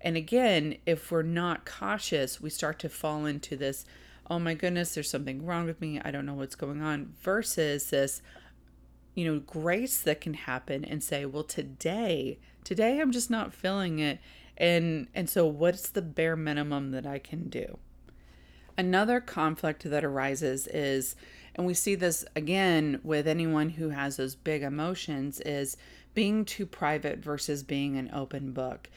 And 0.00 0.16
again, 0.16 0.76
if 0.84 1.10
we're 1.10 1.22
not 1.22 1.64
cautious, 1.64 2.40
we 2.40 2.50
start 2.50 2.78
to 2.80 2.88
fall 2.88 3.24
into 3.24 3.56
this, 3.56 3.86
oh 4.28 4.38
my 4.38 4.54
goodness, 4.54 4.94
there's 4.94 5.10
something 5.10 5.44
wrong 5.44 5.66
with 5.66 5.80
me. 5.80 6.00
I 6.04 6.10
don't 6.10 6.26
know 6.26 6.34
what's 6.34 6.54
going 6.54 6.82
on, 6.82 7.14
versus 7.22 7.90
this, 7.90 8.22
you 9.14 9.24
know, 9.24 9.40
grace 9.40 10.00
that 10.00 10.20
can 10.20 10.34
happen 10.34 10.84
and 10.84 11.02
say, 11.02 11.24
well, 11.24 11.44
today, 11.44 12.38
today 12.64 13.00
I'm 13.00 13.12
just 13.12 13.30
not 13.30 13.54
feeling 13.54 13.98
it. 13.98 14.18
And 14.56 15.08
and 15.14 15.28
so 15.28 15.46
what's 15.46 15.90
the 15.90 16.02
bare 16.02 16.36
minimum 16.36 16.90
that 16.92 17.06
I 17.06 17.18
can 17.18 17.48
do? 17.48 17.78
Another 18.78 19.20
conflict 19.20 19.88
that 19.88 20.04
arises 20.04 20.66
is 20.66 21.14
and 21.54 21.66
we 21.66 21.74
see 21.74 21.94
this 21.94 22.24
again 22.34 23.00
with 23.02 23.26
anyone 23.26 23.70
who 23.70 23.88
has 23.88 24.16
those 24.16 24.34
big 24.34 24.62
emotions 24.62 25.40
is 25.40 25.76
being 26.12 26.44
too 26.44 26.66
private 26.66 27.18
versus 27.18 27.62
being 27.62 27.96
an 27.96 28.10
open 28.12 28.52
book. 28.52 28.88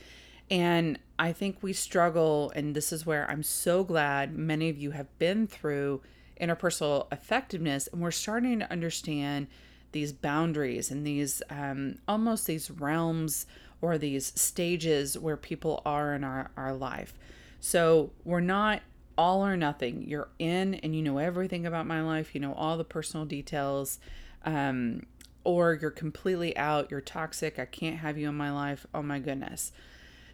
And 0.49 0.99
I 1.19 1.31
think 1.31 1.57
we 1.61 1.73
struggle, 1.73 2.51
and 2.55 2.75
this 2.75 2.91
is 2.91 3.05
where 3.05 3.29
I'm 3.29 3.43
so 3.43 3.83
glad 3.83 4.35
many 4.37 4.69
of 4.69 4.77
you 4.77 4.91
have 4.91 5.15
been 5.19 5.47
through 5.47 6.01
interpersonal 6.39 7.11
effectiveness, 7.11 7.87
and 7.87 8.01
we're 8.01 8.11
starting 8.11 8.59
to 8.59 8.71
understand 8.71 9.47
these 9.91 10.13
boundaries 10.13 10.91
and 10.91 11.05
these 11.05 11.41
um, 11.49 11.95
almost 12.07 12.47
these 12.47 12.69
realms 12.69 13.45
or 13.81 13.97
these 13.97 14.33
stages 14.39 15.17
where 15.17 15.37
people 15.37 15.81
are 15.85 16.13
in 16.13 16.23
our, 16.23 16.51
our 16.57 16.73
life. 16.73 17.13
So 17.59 18.11
we're 18.23 18.39
not 18.39 18.81
all 19.17 19.45
or 19.45 19.57
nothing. 19.57 20.03
You're 20.07 20.29
in 20.39 20.75
and 20.75 20.95
you 20.95 21.01
know 21.01 21.17
everything 21.17 21.65
about 21.65 21.87
my 21.87 22.01
life, 22.01 22.33
you 22.33 22.41
know 22.41 22.53
all 22.53 22.77
the 22.77 22.83
personal 22.83 23.25
details, 23.25 23.99
um, 24.45 25.03
or 25.43 25.77
you're 25.81 25.91
completely 25.91 26.55
out, 26.55 26.91
you're 26.91 27.01
toxic, 27.01 27.59
I 27.59 27.65
can't 27.65 27.97
have 27.97 28.17
you 28.17 28.29
in 28.29 28.35
my 28.35 28.51
life. 28.51 28.85
Oh 28.93 29.01
my 29.01 29.19
goodness. 29.19 29.71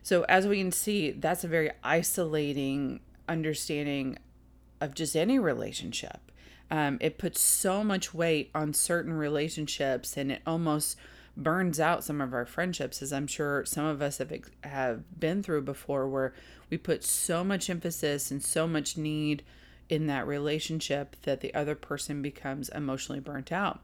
So, 0.05 0.23
as 0.29 0.45
we 0.45 0.59
can 0.59 0.71
see, 0.71 1.09
that's 1.09 1.43
a 1.43 1.47
very 1.47 1.71
isolating 1.83 2.99
understanding 3.27 4.19
of 4.79 4.93
just 4.93 5.15
any 5.15 5.39
relationship. 5.39 6.31
Um, 6.69 6.99
it 7.01 7.17
puts 7.17 7.41
so 7.41 7.83
much 7.83 8.13
weight 8.13 8.51
on 8.53 8.75
certain 8.75 9.13
relationships 9.13 10.15
and 10.15 10.31
it 10.31 10.43
almost 10.45 10.95
burns 11.35 11.79
out 11.79 12.03
some 12.03 12.21
of 12.21 12.33
our 12.33 12.45
friendships 12.45 13.01
as 13.01 13.11
i'm 13.11 13.27
sure 13.27 13.65
some 13.65 13.83
of 13.83 14.01
us 14.01 14.19
have 14.19 14.31
have 14.63 15.19
been 15.19 15.43
through 15.43 15.61
before 15.61 16.07
where 16.07 16.33
we 16.69 16.77
put 16.77 17.03
so 17.03 17.43
much 17.43 17.69
emphasis 17.69 18.31
and 18.31 18.41
so 18.41 18.65
much 18.65 18.95
need 18.95 19.43
in 19.89 20.07
that 20.07 20.25
relationship 20.25 21.17
that 21.23 21.41
the 21.41 21.53
other 21.53 21.75
person 21.75 22.21
becomes 22.21 22.69
emotionally 22.69 23.19
burnt 23.19 23.51
out 23.51 23.81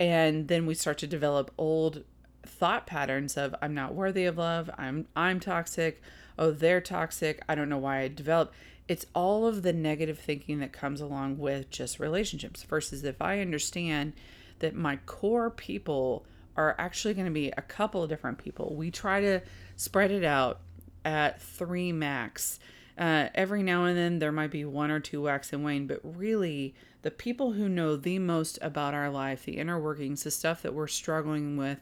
and 0.00 0.48
then 0.48 0.66
we 0.66 0.74
start 0.74 0.98
to 0.98 1.06
develop 1.06 1.52
old 1.56 2.02
thought 2.44 2.86
patterns 2.86 3.36
of 3.36 3.54
i'm 3.62 3.74
not 3.74 3.94
worthy 3.94 4.24
of 4.24 4.38
love 4.38 4.70
i'm 4.78 5.06
i'm 5.14 5.38
toxic 5.38 6.02
oh 6.38 6.50
they're 6.50 6.80
toxic 6.80 7.42
i 7.48 7.54
don't 7.54 7.68
know 7.68 7.78
why 7.78 8.00
i 8.00 8.08
developed 8.08 8.54
it's 8.88 9.06
all 9.14 9.46
of 9.46 9.62
the 9.62 9.72
negative 9.72 10.18
thinking 10.18 10.58
that 10.58 10.72
comes 10.72 11.00
along 11.00 11.38
with 11.38 11.70
just 11.70 12.00
relationships 12.00 12.62
versus 12.64 13.04
if 13.04 13.20
i 13.22 13.40
understand 13.40 14.12
that 14.58 14.74
my 14.74 14.96
core 15.06 15.50
people 15.50 16.24
are 16.56 16.74
actually 16.78 17.14
going 17.14 17.26
to 17.26 17.32
be 17.32 17.50
a 17.56 17.62
couple 17.62 18.02
of 18.02 18.08
different 18.08 18.38
people. 18.38 18.74
We 18.74 18.90
try 18.90 19.20
to 19.20 19.40
spread 19.76 20.10
it 20.10 20.24
out 20.24 20.60
at 21.04 21.40
three 21.40 21.92
max. 21.92 22.58
Uh, 22.98 23.28
every 23.34 23.62
now 23.62 23.84
and 23.84 23.96
then 23.96 24.18
there 24.18 24.32
might 24.32 24.50
be 24.50 24.64
one 24.64 24.90
or 24.90 25.00
two 25.00 25.22
wax 25.22 25.52
and 25.52 25.64
wane, 25.64 25.86
but 25.86 26.00
really 26.02 26.74
the 27.02 27.10
people 27.10 27.52
who 27.52 27.68
know 27.68 27.96
the 27.96 28.18
most 28.18 28.58
about 28.60 28.94
our 28.94 29.10
life, 29.10 29.44
the 29.44 29.58
inner 29.58 29.80
workings, 29.80 30.24
the 30.24 30.30
stuff 30.30 30.62
that 30.62 30.74
we're 30.74 30.86
struggling 30.86 31.56
with, 31.56 31.78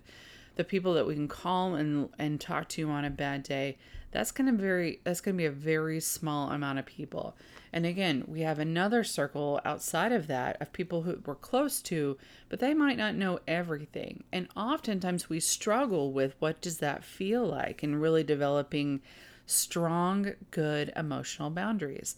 the 0.57 0.65
people 0.65 0.95
that 0.95 1.07
we 1.07 1.15
can 1.15 1.29
call 1.29 1.75
and 1.75 2.09
and 2.19 2.41
talk 2.41 2.69
to 2.71 2.91
on 2.91 3.05
a 3.05 3.11
bad 3.11 3.43
day, 3.43 3.79
that's 4.13 4.33
going 4.33 4.47
to 4.47 4.61
very 4.61 5.01
that's 5.05 5.21
going 5.21 5.37
to 5.37 5.39
be 5.39 5.47
a 5.47 5.51
very 5.51 6.01
small 6.01 6.51
amount 6.51 6.79
of 6.79 6.87
people. 6.87 7.37
And 7.73 7.87
again, 7.87 8.25
we 8.27 8.41
have 8.41 8.59
another 8.59 9.05
circle 9.05 9.61
outside 9.65 10.13
of 10.13 10.27
that 10.27 10.61
of 10.61 10.73
people 10.73 11.03
who 11.03 11.23
we're 11.25 11.37
close 11.37 11.81
to, 11.83 12.19
but 12.49 12.59
they 12.59 12.75
might 12.75 12.99
not 12.99 13.15
know 13.15 13.39
everything. 13.47 14.25
And 14.33 14.49
oftentimes 14.57 15.29
we 15.29 15.41
struggle 15.41 16.13
with 16.13 16.35
what 16.41 16.61
does 16.61 16.79
that 16.79 17.05
feel 17.05 17.47
like 17.47 17.83
and 17.83 18.01
really 18.01 18.25
developing 18.25 19.01
strong, 19.47 20.33
good 20.51 20.93
emotional 20.97 21.51
boundaries. 21.51 22.17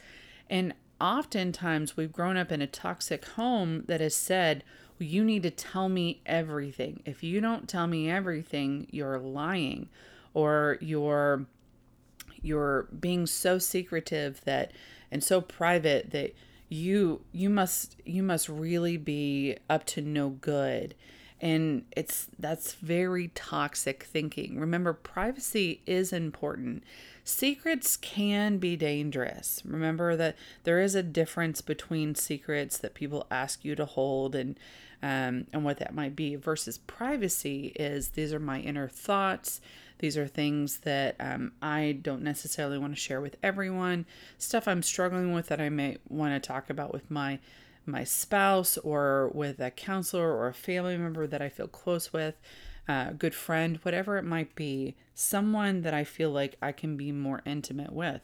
And 0.49 0.75
oftentimes 1.01 1.97
we've 1.97 2.13
grown 2.13 2.37
up 2.37 2.53
in 2.53 2.63
a 2.63 2.67
toxic 2.67 3.25
home 3.25 3.85
that 3.87 4.01
has 4.01 4.15
said, 4.15 4.65
you 5.03 5.25
need 5.25 5.43
to 5.43 5.51
tell 5.51 5.89
me 5.89 6.21
everything. 6.27 7.03
If 7.05 7.23
you 7.23 7.41
don't 7.41 7.69
tell 7.69 7.87
me 7.87 8.11
everything, 8.11 8.87
you're 8.91 9.19
lying 9.19 9.89
or 10.35 10.79
you're 10.81 11.47
you're 12.43 12.89
being 12.99 13.27
so 13.27 13.59
secretive 13.59 14.43
that 14.45 14.73
and 15.11 15.23
so 15.23 15.41
private 15.41 16.11
that 16.11 16.35
you 16.69 17.21
you 17.33 17.51
must 17.51 17.97
you 18.05 18.23
must 18.23 18.49
really 18.49 18.97
be 18.97 19.57
up 19.69 19.85
to 19.85 20.01
no 20.01 20.31
good. 20.31 20.95
And 21.41 21.85
it's 21.97 22.29
that's 22.39 22.75
very 22.75 23.29
toxic 23.35 24.05
thinking. 24.05 24.59
Remember 24.61 24.93
privacy 24.93 25.83
is 25.87 26.13
important. 26.13 26.85
Secrets 27.25 27.97
can 27.97 28.59
be 28.59 28.77
dangerous. 28.77 29.61
Remember 29.65 30.17
that 30.17 30.37
there 30.65 30.81
is 30.81 30.95
a 30.95 31.03
difference 31.03 31.61
between 31.61 32.15
secrets 32.15 32.79
that 32.79 32.95
people 32.95 33.27
ask 33.31 33.65
you 33.65 33.75
to 33.75 33.85
hold 33.85 34.35
and 34.35 34.59
um, 35.03 35.47
and 35.53 35.65
what 35.65 35.79
that 35.79 35.95
might 35.95 36.15
be 36.15 36.37
versus 36.37 36.79
privacy 36.79 37.73
is 37.77 38.11
these 38.11 38.33
are 38.33 38.41
my 38.41 38.61
inner 38.61 38.89
thoughts 38.89 39.61
these 40.03 40.19
are 40.19 40.27
things 40.27 40.79
that 40.79 41.15
um, 41.21 41.53
I 41.63 41.97
don't 42.03 42.23
necessarily 42.23 42.77
want 42.77 42.93
to 42.93 43.01
share 43.01 43.21
with 43.21 43.37
everyone. 43.41 44.05
Stuff 44.37 44.67
I'm 44.67 44.83
struggling 44.83 45.33
with 45.33 45.47
that 45.47 45.61
I 45.61 45.69
may 45.69 45.97
want 46.09 46.35
to 46.35 46.45
talk 46.45 46.69
about 46.69 46.93
with 46.93 47.09
my 47.09 47.39
my 47.87 48.03
spouse 48.03 48.77
or 48.79 49.31
with 49.33 49.61
a 49.61 49.71
counselor 49.71 50.33
or 50.33 50.49
a 50.49 50.55
family 50.55 50.97
member 50.97 51.27
that 51.29 51.43
I 51.43 51.49
feel 51.49 51.69
close 51.69 52.13
with, 52.13 52.35
uh, 52.89 53.07
a 53.11 53.15
good 53.15 53.35
friend, 53.35 53.79
whatever 53.83 54.19
it 54.19 54.25
might 54.25 54.55
be, 54.57 54.97
someone 55.15 55.83
that 55.83 55.95
I 55.95 56.03
feel 56.05 56.31
like 56.31 56.57
I 56.61 56.73
can 56.73 56.97
be 56.97 57.13
more 57.13 57.43
intimate 57.45 57.93
with. 57.93 58.23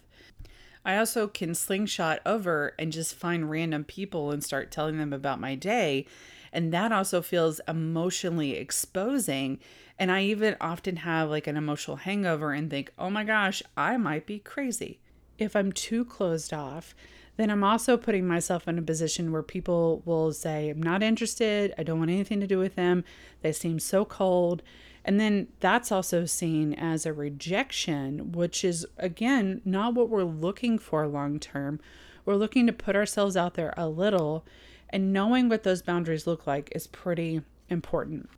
I 0.84 0.96
also 0.96 1.28
can 1.28 1.54
slingshot 1.54 2.20
over 2.26 2.74
and 2.78 2.92
just 2.92 3.14
find 3.14 3.50
random 3.50 3.84
people 3.84 4.30
and 4.32 4.42
start 4.42 4.70
telling 4.70 4.98
them 4.98 5.12
about 5.12 5.40
my 5.40 5.54
day. 5.54 6.06
And 6.52 6.72
that 6.72 6.92
also 6.92 7.22
feels 7.22 7.60
emotionally 7.68 8.56
exposing 8.56 9.58
and 9.98 10.12
I 10.12 10.22
even 10.22 10.56
often 10.60 10.96
have 10.96 11.28
like 11.28 11.46
an 11.46 11.56
emotional 11.56 11.96
hangover 11.96 12.52
and 12.52 12.70
think, 12.70 12.92
oh 12.98 13.10
my 13.10 13.24
gosh, 13.24 13.62
I 13.76 13.96
might 13.96 14.26
be 14.26 14.38
crazy. 14.38 15.00
If 15.38 15.56
I'm 15.56 15.72
too 15.72 16.04
closed 16.04 16.52
off, 16.52 16.94
then 17.36 17.50
I'm 17.50 17.64
also 17.64 17.96
putting 17.96 18.26
myself 18.26 18.66
in 18.68 18.78
a 18.78 18.82
position 18.82 19.32
where 19.32 19.42
people 19.42 20.02
will 20.04 20.32
say, 20.32 20.70
I'm 20.70 20.82
not 20.82 21.02
interested. 21.02 21.74
I 21.78 21.82
don't 21.82 21.98
want 21.98 22.10
anything 22.10 22.40
to 22.40 22.46
do 22.46 22.58
with 22.58 22.76
them. 22.76 23.04
They 23.42 23.52
seem 23.52 23.78
so 23.78 24.04
cold. 24.04 24.62
And 25.04 25.18
then 25.18 25.48
that's 25.60 25.90
also 25.90 26.26
seen 26.26 26.74
as 26.74 27.06
a 27.06 27.12
rejection, 27.12 28.32
which 28.32 28.64
is, 28.64 28.86
again, 28.98 29.62
not 29.64 29.94
what 29.94 30.10
we're 30.10 30.24
looking 30.24 30.78
for 30.78 31.06
long 31.06 31.38
term. 31.38 31.80
We're 32.24 32.34
looking 32.34 32.66
to 32.66 32.72
put 32.72 32.96
ourselves 32.96 33.36
out 33.36 33.54
there 33.54 33.72
a 33.76 33.88
little, 33.88 34.44
and 34.90 35.12
knowing 35.12 35.48
what 35.48 35.62
those 35.62 35.82
boundaries 35.82 36.26
look 36.26 36.46
like 36.46 36.70
is 36.72 36.86
pretty 36.86 37.42
important. 37.68 38.28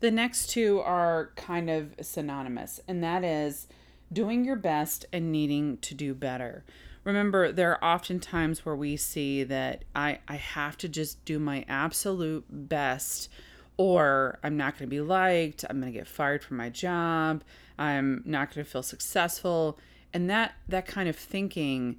The 0.00 0.10
next 0.10 0.50
two 0.50 0.80
are 0.80 1.30
kind 1.36 1.70
of 1.70 1.94
synonymous, 2.00 2.80
and 2.88 3.02
that 3.04 3.22
is 3.24 3.68
doing 4.12 4.44
your 4.44 4.56
best 4.56 5.06
and 5.12 5.30
needing 5.30 5.78
to 5.78 5.94
do 5.94 6.14
better. 6.14 6.64
Remember, 7.04 7.50
there 7.50 7.72
are 7.72 7.84
often 7.84 8.20
times 8.20 8.64
where 8.64 8.76
we 8.76 8.96
see 8.96 9.42
that 9.44 9.84
I, 9.94 10.18
I 10.28 10.36
have 10.36 10.76
to 10.78 10.88
just 10.88 11.24
do 11.24 11.38
my 11.38 11.64
absolute 11.68 12.44
best, 12.48 13.28
or 13.76 14.38
I'm 14.42 14.56
not 14.56 14.74
going 14.74 14.88
to 14.88 14.94
be 14.94 15.00
liked, 15.00 15.64
I'm 15.68 15.80
going 15.80 15.92
to 15.92 15.98
get 15.98 16.06
fired 16.06 16.44
from 16.44 16.58
my 16.58 16.68
job, 16.68 17.42
I'm 17.78 18.22
not 18.24 18.54
going 18.54 18.64
to 18.64 18.70
feel 18.70 18.82
successful. 18.82 19.78
And 20.12 20.28
that, 20.30 20.54
that 20.68 20.86
kind 20.86 21.08
of 21.08 21.16
thinking 21.16 21.98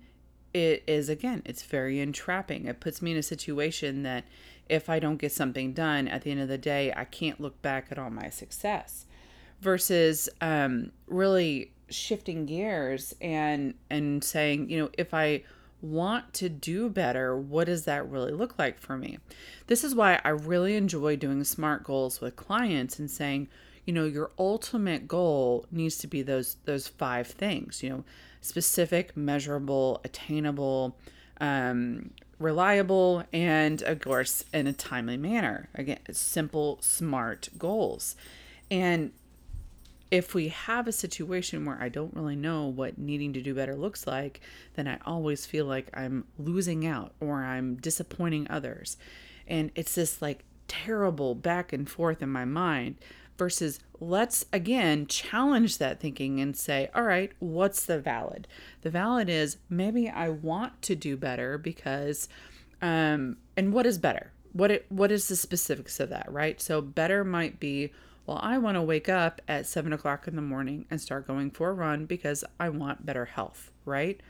it 0.54 0.84
is 0.88 1.10
again 1.10 1.42
it's 1.46 1.64
very 1.64 2.00
entrapping. 2.00 2.66
It 2.66 2.80
puts 2.80 3.02
me 3.02 3.12
in 3.12 3.18
a 3.18 3.24
situation 3.24 4.04
that 4.04 4.26
if 4.70 4.90
i 4.90 5.00
don't 5.00 5.18
get 5.18 5.32
something 5.32 5.74
done 5.74 6.08
at 6.08 6.22
the 6.22 6.32
end 6.32 6.40
of 6.40 6.48
the 6.48 6.58
day 6.58 6.94
i 6.96 7.04
can't 7.04 7.40
look 7.40 7.62
back 7.62 7.88
at 7.92 8.00
all 8.00 8.10
my 8.10 8.30
success 8.30 9.06
versus 9.62 10.30
um, 10.42 10.92
really 11.08 11.72
shifting 11.90 12.46
gears 12.46 13.14
and 13.22 13.74
and 13.90 14.24
saying 14.24 14.70
you 14.70 14.80
know 14.80 14.90
if 14.98 15.14
i 15.14 15.42
want 15.82 16.34
to 16.34 16.48
do 16.48 16.90
better 16.90 17.38
what 17.38 17.66
does 17.66 17.84
that 17.84 18.10
really 18.10 18.32
look 18.32 18.58
like 18.58 18.80
for 18.80 18.98
me? 18.98 19.20
This 19.68 19.84
is 19.84 19.94
why 19.94 20.22
i 20.24 20.30
really 20.30 20.76
enjoy 20.76 21.18
doing 21.18 21.44
smart 21.44 21.84
goals 21.84 22.22
with 22.22 22.38
clients 22.38 23.00
and 23.00 23.12
saying 23.12 23.50
you 23.86 23.94
know 23.94 24.06
your 24.06 24.32
ultimate 24.40 25.10
goal 25.10 25.66
needs 25.72 25.98
to 25.98 26.08
be 26.08 26.22
those 26.22 26.56
those 26.64 26.88
five 26.88 27.28
things 27.28 27.84
you 27.84 27.90
know 27.90 28.04
specific, 28.44 29.16
measurable, 29.18 30.02
attainable, 30.04 30.96
um, 31.40 32.12
reliable, 32.40 33.24
and 33.32 33.82
of 33.84 34.02
course, 34.02 34.44
in 34.54 34.68
a 34.68 34.74
timely 34.74 35.18
manner. 35.18 35.70
Again, 35.74 36.00
simple, 36.12 36.78
smart 36.82 37.50
goals. 37.58 38.16
And 38.70 39.12
if 40.12 40.36
we 40.36 40.50
have 40.50 40.88
a 40.88 40.92
situation 40.92 41.66
where 41.66 41.82
I 41.82 41.90
don't 41.90 42.14
really 42.14 42.36
know 42.36 42.68
what 42.68 42.98
needing 42.98 43.34
to 43.34 43.42
do 43.42 43.56
better 43.56 43.76
looks 43.76 44.06
like, 44.06 44.42
then 44.76 44.88
I 44.88 45.00
always 45.06 45.46
feel 45.46 45.66
like 45.66 45.88
I'm 45.94 46.26
losing 46.38 46.86
out 46.86 47.14
or 47.20 47.44
I'm 47.44 47.78
disappointing 47.78 48.46
others. 48.50 48.98
And 49.48 49.72
it's 49.74 49.96
this 49.96 50.22
like 50.22 50.44
terrible 50.68 51.34
back 51.34 51.74
and 51.74 51.90
forth 51.90 52.22
in 52.22 52.30
my 52.30 52.46
mind 52.46 52.98
versus 53.44 53.78
let's 54.00 54.46
again 54.54 55.06
challenge 55.06 55.78
that 55.78 56.00
thinking 56.00 56.40
and 56.40 56.56
say, 56.56 56.90
all 56.96 57.04
right, 57.04 57.34
what's 57.40 57.86
the 57.86 58.00
valid? 58.00 58.48
The 58.84 58.90
valid 58.90 59.28
is 59.28 59.58
maybe 59.70 60.08
I 60.08 60.30
want 60.30 60.82
to 60.84 60.96
do 60.96 61.18
better 61.18 61.58
because, 61.58 62.30
um, 62.82 63.36
and 63.58 63.74
what 63.74 63.86
is 63.86 63.98
better? 63.98 64.32
What 64.54 64.72
it, 64.72 64.86
what 64.88 65.12
is 65.12 65.28
the 65.28 65.36
specifics 65.36 66.00
of 66.00 66.08
that, 66.10 66.32
right? 66.32 66.62
So 66.62 66.80
better 66.80 67.26
might 67.26 67.60
be, 67.60 67.92
well, 68.26 68.40
I 68.42 68.60
want 68.60 68.76
to 68.76 68.82
wake 68.82 69.10
up 69.10 69.42
at 69.50 69.66
seven 69.66 69.92
o'clock 69.92 70.26
in 70.26 70.38
the 70.38 70.42
morning 70.42 70.86
and 70.90 71.02
start 71.02 71.28
going 71.28 71.52
for 71.52 71.72
a 71.72 71.74
run 71.74 72.06
because 72.06 72.46
I 72.62 72.70
want 72.70 73.06
better 73.06 73.26
health, 73.26 73.72
right? 73.84 74.22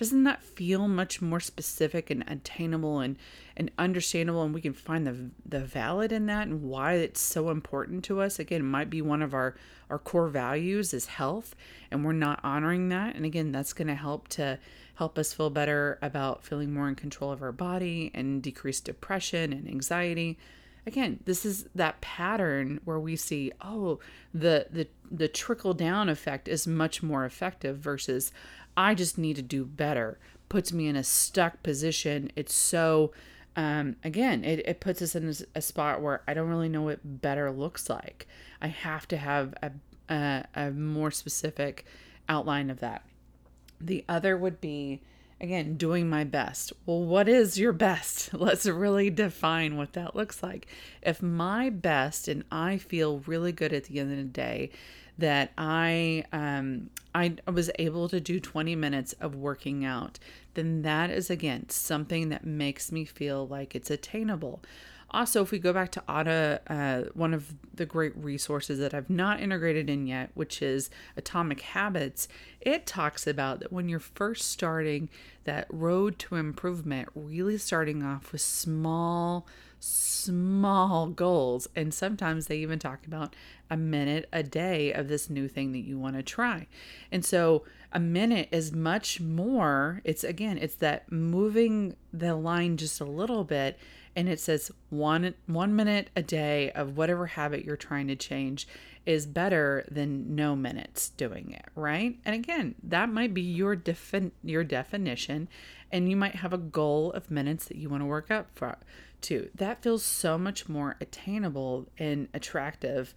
Doesn't 0.00 0.24
that 0.24 0.42
feel 0.42 0.88
much 0.88 1.20
more 1.20 1.40
specific 1.40 2.08
and 2.08 2.24
attainable 2.26 3.00
and, 3.00 3.18
and 3.54 3.70
understandable 3.76 4.42
and 4.42 4.54
we 4.54 4.62
can 4.62 4.72
find 4.72 5.06
the 5.06 5.30
the 5.44 5.60
valid 5.60 6.10
in 6.10 6.24
that 6.24 6.48
and 6.48 6.62
why 6.62 6.94
it's 6.94 7.20
so 7.20 7.50
important 7.50 8.02
to 8.02 8.22
us? 8.22 8.38
Again 8.38 8.62
it 8.62 8.64
might 8.64 8.88
be 8.88 9.02
one 9.02 9.20
of 9.20 9.34
our 9.34 9.56
our 9.90 9.98
core 9.98 10.28
values 10.28 10.94
is 10.94 11.04
health 11.04 11.54
and 11.90 12.02
we're 12.02 12.12
not 12.12 12.40
honoring 12.42 12.88
that 12.88 13.14
and 13.14 13.26
again 13.26 13.52
that's 13.52 13.74
going 13.74 13.88
to 13.88 13.94
help 13.94 14.26
to 14.28 14.58
help 14.94 15.18
us 15.18 15.34
feel 15.34 15.50
better 15.50 15.98
about 16.00 16.42
feeling 16.42 16.72
more 16.72 16.88
in 16.88 16.94
control 16.94 17.30
of 17.30 17.42
our 17.42 17.52
body 17.52 18.10
and 18.14 18.42
decrease 18.42 18.80
depression 18.80 19.52
and 19.52 19.68
anxiety. 19.68 20.38
Again 20.86 21.20
this 21.26 21.44
is 21.44 21.66
that 21.74 22.00
pattern 22.00 22.80
where 22.86 22.98
we 22.98 23.16
see 23.16 23.52
oh 23.60 23.98
the 24.32 24.66
the 24.70 24.88
the 25.10 25.28
trickle 25.28 25.74
down 25.74 26.08
effect 26.08 26.48
is 26.48 26.66
much 26.66 27.02
more 27.02 27.26
effective 27.26 27.76
versus 27.76 28.32
I 28.80 28.94
just 28.94 29.18
need 29.18 29.36
to 29.36 29.42
do 29.42 29.66
better 29.66 30.18
puts 30.48 30.72
me 30.72 30.88
in 30.88 30.96
a 30.96 31.04
stuck 31.04 31.62
position. 31.62 32.32
It's 32.34 32.54
so, 32.54 33.12
um, 33.54 33.96
again, 34.02 34.42
it, 34.42 34.66
it 34.66 34.80
puts 34.80 35.02
us 35.02 35.14
in 35.14 35.32
a, 35.54 35.62
spot 35.62 36.00
where 36.00 36.22
I 36.26 36.32
don't 36.32 36.48
really 36.48 36.70
know 36.70 36.82
what 36.82 37.22
better 37.22 37.50
looks 37.50 37.90
like. 37.90 38.26
I 38.60 38.68
have 38.68 39.06
to 39.08 39.18
have 39.18 39.54
a, 39.62 39.70
a, 40.10 40.44
a 40.54 40.70
more 40.70 41.10
specific 41.10 41.84
outline 42.26 42.70
of 42.70 42.80
that. 42.80 43.04
The 43.80 44.02
other 44.08 44.34
would 44.34 44.62
be, 44.62 45.02
again, 45.42 45.76
doing 45.76 46.08
my 46.08 46.24
best. 46.24 46.72
Well, 46.86 47.04
what 47.04 47.28
is 47.28 47.58
your 47.58 47.74
best? 47.74 48.32
Let's 48.34 48.64
really 48.64 49.10
define 49.10 49.76
what 49.76 49.92
that 49.92 50.16
looks 50.16 50.42
like. 50.42 50.66
If 51.02 51.20
my 51.20 51.68
best 51.68 52.28
and 52.28 52.44
I 52.50 52.78
feel 52.78 53.20
really 53.20 53.52
good 53.52 53.74
at 53.74 53.84
the 53.84 54.00
end 54.00 54.10
of 54.10 54.16
the 54.16 54.24
day, 54.24 54.70
that 55.20 55.52
I 55.56 56.24
um, 56.32 56.90
I 57.14 57.34
was 57.50 57.70
able 57.78 58.08
to 58.08 58.20
do 58.20 58.38
20 58.40 58.76
minutes 58.76 59.14
of 59.14 59.34
working 59.34 59.84
out, 59.84 60.18
then 60.54 60.82
that 60.82 61.10
is 61.10 61.30
again 61.30 61.68
something 61.68 62.28
that 62.28 62.44
makes 62.44 62.92
me 62.92 63.04
feel 63.04 63.46
like 63.46 63.74
it's 63.74 63.90
attainable. 63.90 64.60
Also, 65.12 65.42
if 65.42 65.50
we 65.50 65.58
go 65.58 65.72
back 65.72 65.90
to 65.92 66.02
Atta, 66.08 66.60
uh, 66.68 67.10
one 67.14 67.34
of 67.34 67.54
the 67.74 67.84
great 67.84 68.16
resources 68.16 68.78
that 68.78 68.94
I've 68.94 69.10
not 69.10 69.40
integrated 69.40 69.90
in 69.90 70.06
yet, 70.06 70.30
which 70.34 70.62
is 70.62 70.88
Atomic 71.16 71.60
Habits, 71.62 72.28
it 72.60 72.86
talks 72.86 73.26
about 73.26 73.60
that 73.60 73.72
when 73.72 73.88
you're 73.88 73.98
first 73.98 74.50
starting 74.50 75.08
that 75.44 75.66
road 75.68 76.18
to 76.20 76.36
improvement, 76.36 77.08
really 77.14 77.58
starting 77.58 78.04
off 78.04 78.30
with 78.30 78.40
small, 78.40 79.46
small 79.80 81.08
goals. 81.08 81.68
And 81.74 81.92
sometimes 81.92 82.46
they 82.46 82.58
even 82.58 82.78
talk 82.78 83.04
about 83.06 83.34
a 83.68 83.76
minute 83.76 84.28
a 84.32 84.42
day 84.42 84.92
of 84.92 85.08
this 85.08 85.28
new 85.28 85.48
thing 85.48 85.72
that 85.72 85.80
you 85.80 85.98
want 85.98 86.16
to 86.16 86.22
try. 86.22 86.68
And 87.10 87.24
so 87.24 87.64
a 87.92 87.98
minute 87.98 88.48
is 88.52 88.72
much 88.72 89.20
more. 89.20 90.02
It's 90.04 90.22
again, 90.22 90.58
it's 90.58 90.76
that 90.76 91.10
moving 91.10 91.96
the 92.12 92.36
line 92.36 92.76
just 92.76 93.00
a 93.00 93.04
little 93.04 93.42
bit 93.44 93.78
and 94.16 94.28
it 94.28 94.40
says 94.40 94.70
one 94.88 95.34
one 95.46 95.74
minute 95.74 96.10
a 96.16 96.22
day 96.22 96.70
of 96.72 96.96
whatever 96.96 97.26
habit 97.26 97.64
you're 97.64 97.76
trying 97.76 98.08
to 98.08 98.16
change 98.16 98.66
is 99.06 99.26
better 99.26 99.84
than 99.90 100.34
no 100.34 100.54
minutes 100.54 101.08
doing 101.10 101.52
it, 101.52 101.64
right? 101.74 102.18
And 102.24 102.34
again, 102.34 102.74
that 102.82 103.08
might 103.08 103.32
be 103.32 103.40
your 103.40 103.74
defi- 103.74 104.32
your 104.44 104.64
definition 104.64 105.48
and 105.90 106.08
you 106.08 106.16
might 106.16 106.36
have 106.36 106.52
a 106.52 106.58
goal 106.58 107.12
of 107.12 107.30
minutes 107.30 107.64
that 107.66 107.76
you 107.76 107.88
want 107.88 108.02
to 108.02 108.06
work 108.06 108.30
up 108.30 108.48
for 108.54 108.76
to. 109.22 109.48
That 109.54 109.82
feels 109.82 110.04
so 110.04 110.38
much 110.38 110.68
more 110.68 110.96
attainable 111.00 111.88
and 111.98 112.28
attractive 112.34 113.14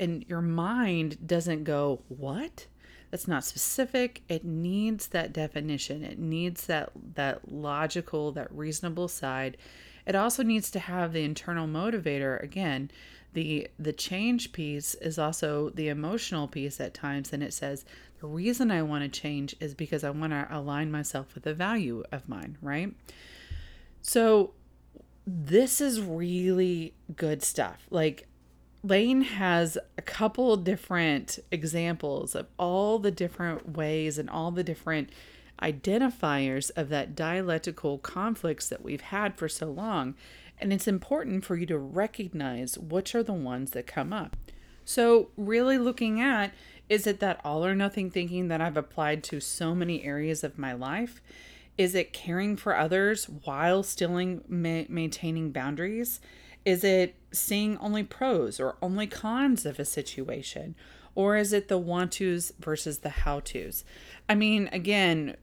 and 0.00 0.24
your 0.28 0.40
mind 0.40 1.26
doesn't 1.26 1.64
go, 1.64 2.02
"What?" 2.08 2.66
That's 3.10 3.28
not 3.28 3.44
specific. 3.44 4.22
It 4.28 4.44
needs 4.44 5.06
that 5.08 5.32
definition. 5.32 6.02
It 6.02 6.18
needs 6.18 6.66
that 6.66 6.90
that 7.14 7.52
logical, 7.52 8.32
that 8.32 8.52
reasonable 8.52 9.06
side 9.06 9.56
it 10.06 10.14
also 10.14 10.42
needs 10.42 10.70
to 10.72 10.78
have 10.78 11.12
the 11.12 11.24
internal 11.24 11.66
motivator 11.66 12.42
again. 12.42 12.90
The 13.32 13.68
the 13.78 13.92
change 13.92 14.52
piece 14.52 14.94
is 14.94 15.18
also 15.18 15.70
the 15.70 15.88
emotional 15.88 16.46
piece 16.46 16.80
at 16.80 16.94
times 16.94 17.32
and 17.32 17.42
it 17.42 17.52
says 17.52 17.84
the 18.20 18.26
reason 18.28 18.70
I 18.70 18.82
want 18.82 19.02
to 19.02 19.20
change 19.20 19.56
is 19.60 19.74
because 19.74 20.04
I 20.04 20.10
want 20.10 20.32
to 20.32 20.46
align 20.50 20.90
myself 20.90 21.34
with 21.34 21.44
the 21.44 21.54
value 21.54 22.04
of 22.12 22.28
mine, 22.28 22.56
right? 22.62 22.94
So 24.02 24.52
this 25.26 25.80
is 25.80 26.00
really 26.00 26.94
good 27.16 27.42
stuff. 27.42 27.86
Like 27.90 28.28
Lane 28.82 29.22
has 29.22 29.78
a 29.96 30.02
couple 30.02 30.56
different 30.56 31.38
examples 31.50 32.34
of 32.34 32.46
all 32.58 32.98
the 32.98 33.10
different 33.10 33.76
ways 33.76 34.18
and 34.18 34.28
all 34.28 34.50
the 34.50 34.62
different 34.62 35.10
identifiers 35.62 36.70
of 36.76 36.88
that 36.88 37.14
dialectical 37.14 37.98
conflicts 37.98 38.68
that 38.68 38.82
we've 38.82 39.00
had 39.00 39.36
for 39.36 39.48
so 39.48 39.70
long. 39.70 40.14
And 40.58 40.72
it's 40.72 40.88
important 40.88 41.44
for 41.44 41.56
you 41.56 41.66
to 41.66 41.78
recognize 41.78 42.78
which 42.78 43.14
are 43.14 43.22
the 43.22 43.32
ones 43.32 43.72
that 43.72 43.86
come 43.86 44.12
up. 44.12 44.36
So, 44.84 45.30
really 45.36 45.78
looking 45.78 46.20
at 46.20 46.52
is 46.88 47.06
it 47.06 47.20
that 47.20 47.40
all 47.44 47.64
or 47.64 47.74
nothing 47.74 48.10
thinking 48.10 48.48
that 48.48 48.60
I've 48.60 48.76
applied 48.76 49.24
to 49.24 49.40
so 49.40 49.74
many 49.74 50.04
areas 50.04 50.44
of 50.44 50.58
my 50.58 50.74
life? 50.74 51.22
Is 51.78 51.94
it 51.94 52.12
caring 52.12 52.56
for 52.56 52.76
others 52.76 53.24
while 53.28 53.82
still 53.82 54.12
ma- 54.48 54.84
maintaining 54.88 55.50
boundaries? 55.50 56.20
Is 56.64 56.84
it 56.84 57.16
seeing 57.32 57.78
only 57.78 58.02
pros 58.02 58.60
or 58.60 58.76
only 58.82 59.06
cons 59.06 59.66
of 59.66 59.78
a 59.78 59.84
situation? 59.84 60.74
Or 61.14 61.36
is 61.36 61.52
it 61.52 61.68
the 61.68 61.78
want 61.78 62.12
tos 62.12 62.52
versus 62.58 62.98
the 62.98 63.10
how 63.10 63.40
tos? 63.40 63.84
I 64.28 64.34
mean, 64.34 64.68
again, 64.72 65.36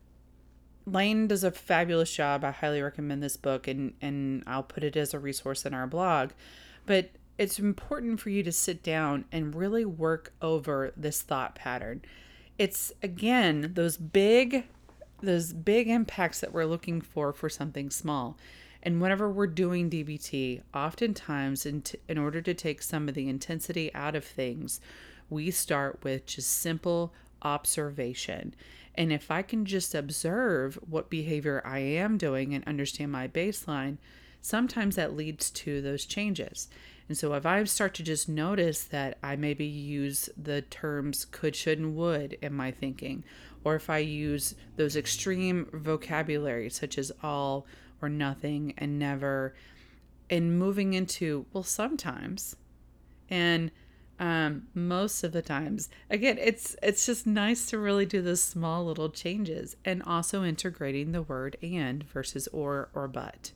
Lane 0.86 1.28
does 1.28 1.44
a 1.44 1.52
fabulous 1.52 2.14
job. 2.14 2.44
I 2.44 2.52
highly 2.52 2.82
recommend 2.82 3.22
this 3.22 3.38
book 3.38 3.68
and 3.68 3.94
and 4.02 4.44
I'll 4.48 4.64
put 4.64 4.84
it 4.84 4.96
as 4.96 5.14
a 5.14 5.20
resource 5.20 5.66
in 5.66 5.74
our 5.74 5.88
blog. 5.88 6.32
But 6.86 7.12
it's 7.38 7.60
important 7.60 8.20
for 8.20 8.30
you 8.30 8.44
to 8.44 8.52
sit 8.52 8.84
down 8.84 9.26
and 9.32 9.56
really 9.56 9.86
work 9.86 10.34
over 10.42 10.94
this 10.98 11.22
thought 11.22 11.56
pattern. 11.56 12.02
It's 12.58 12.92
again 13.02 13.72
those 13.74 13.98
big 13.98 14.66
those 15.22 15.54
big 15.54 15.88
impacts 15.88 16.40
that 16.42 16.54
we're 16.54 16.66
looking 16.66 17.02
for 17.02 17.32
for 17.32 17.50
something 17.50 17.90
small. 17.90 18.38
And 18.84 19.00
whenever 19.00 19.30
we're 19.30 19.48
doing 19.48 19.90
DBT, 19.90 20.62
oftentimes 20.74 21.66
in, 21.66 21.84
t- 21.84 22.00
in 22.10 22.18
order 22.18 22.42
to 22.42 22.54
take 22.54 22.82
some 22.82 23.08
of 23.08 23.14
the 23.14 23.30
intensity 23.30 23.94
out 23.94 24.16
of 24.16 24.26
things, 24.26 24.82
we 25.30 25.52
start 25.52 26.00
with 26.04 26.26
just 26.26 26.50
simple 26.50 27.14
observation. 27.42 28.54
And 28.96 29.12
if 29.12 29.32
I 29.32 29.42
can 29.42 29.66
just 29.66 29.96
observe 29.96 30.78
what 30.88 31.10
behavior 31.10 31.62
I 31.66 31.80
am 31.80 32.18
doing 32.18 32.54
and 32.54 32.64
understand 32.68 33.12
my 33.12 33.28
baseline, 33.28 33.98
sometimes 34.42 34.96
that 34.96 35.16
leads 35.16 35.50
to 35.52 35.82
those 35.82 36.06
changes. 36.06 36.68
And 37.08 37.18
so 37.18 37.34
if 37.34 37.46
I 37.46 37.64
start 37.66 37.94
to 37.96 38.04
just 38.04 38.30
notice 38.30 38.84
that 38.86 39.18
I 39.22 39.36
maybe 39.36 39.66
use 39.66 40.30
the 40.42 40.62
terms 40.62 41.26
could, 41.26 41.56
should, 41.56 41.80
and 41.80 41.96
would 41.96 42.38
in 42.42 42.54
my 42.54 42.72
thinking, 42.72 43.24
or 43.64 43.76
if 43.76 43.90
I 43.90 44.00
use 44.00 44.56
those 44.76 44.96
extreme 44.96 45.68
vocabulary 45.74 46.70
such 46.70 46.98
as 46.98 47.12
all 47.22 47.66
or 48.02 48.10
nothing 48.10 48.74
and 48.78 48.98
never, 48.98 49.54
and 50.30 50.58
moving 50.58 50.94
into, 50.94 51.46
well, 51.54 51.64
sometimes, 51.64 52.56
and 53.30 53.72
um, 54.22 54.68
most 54.76 55.24
of 55.24 55.34
the 55.34 55.42
times. 55.42 55.90
Again 56.10 56.38
it's 56.40 56.78
it's 56.82 57.06
just 57.08 57.26
nice 57.26 57.70
to 57.72 57.80
really 57.80 58.06
do 58.06 58.22
those 58.22 58.42
small 58.42 58.86
little 58.86 59.10
changes 59.10 59.76
and 59.84 60.02
also 60.04 60.44
integrating 60.44 61.12
the 61.12 61.24
word 61.24 61.58
and 61.62 62.04
versus 62.04 62.48
or 62.54 62.90
or 62.94 63.08
but. 63.08 63.52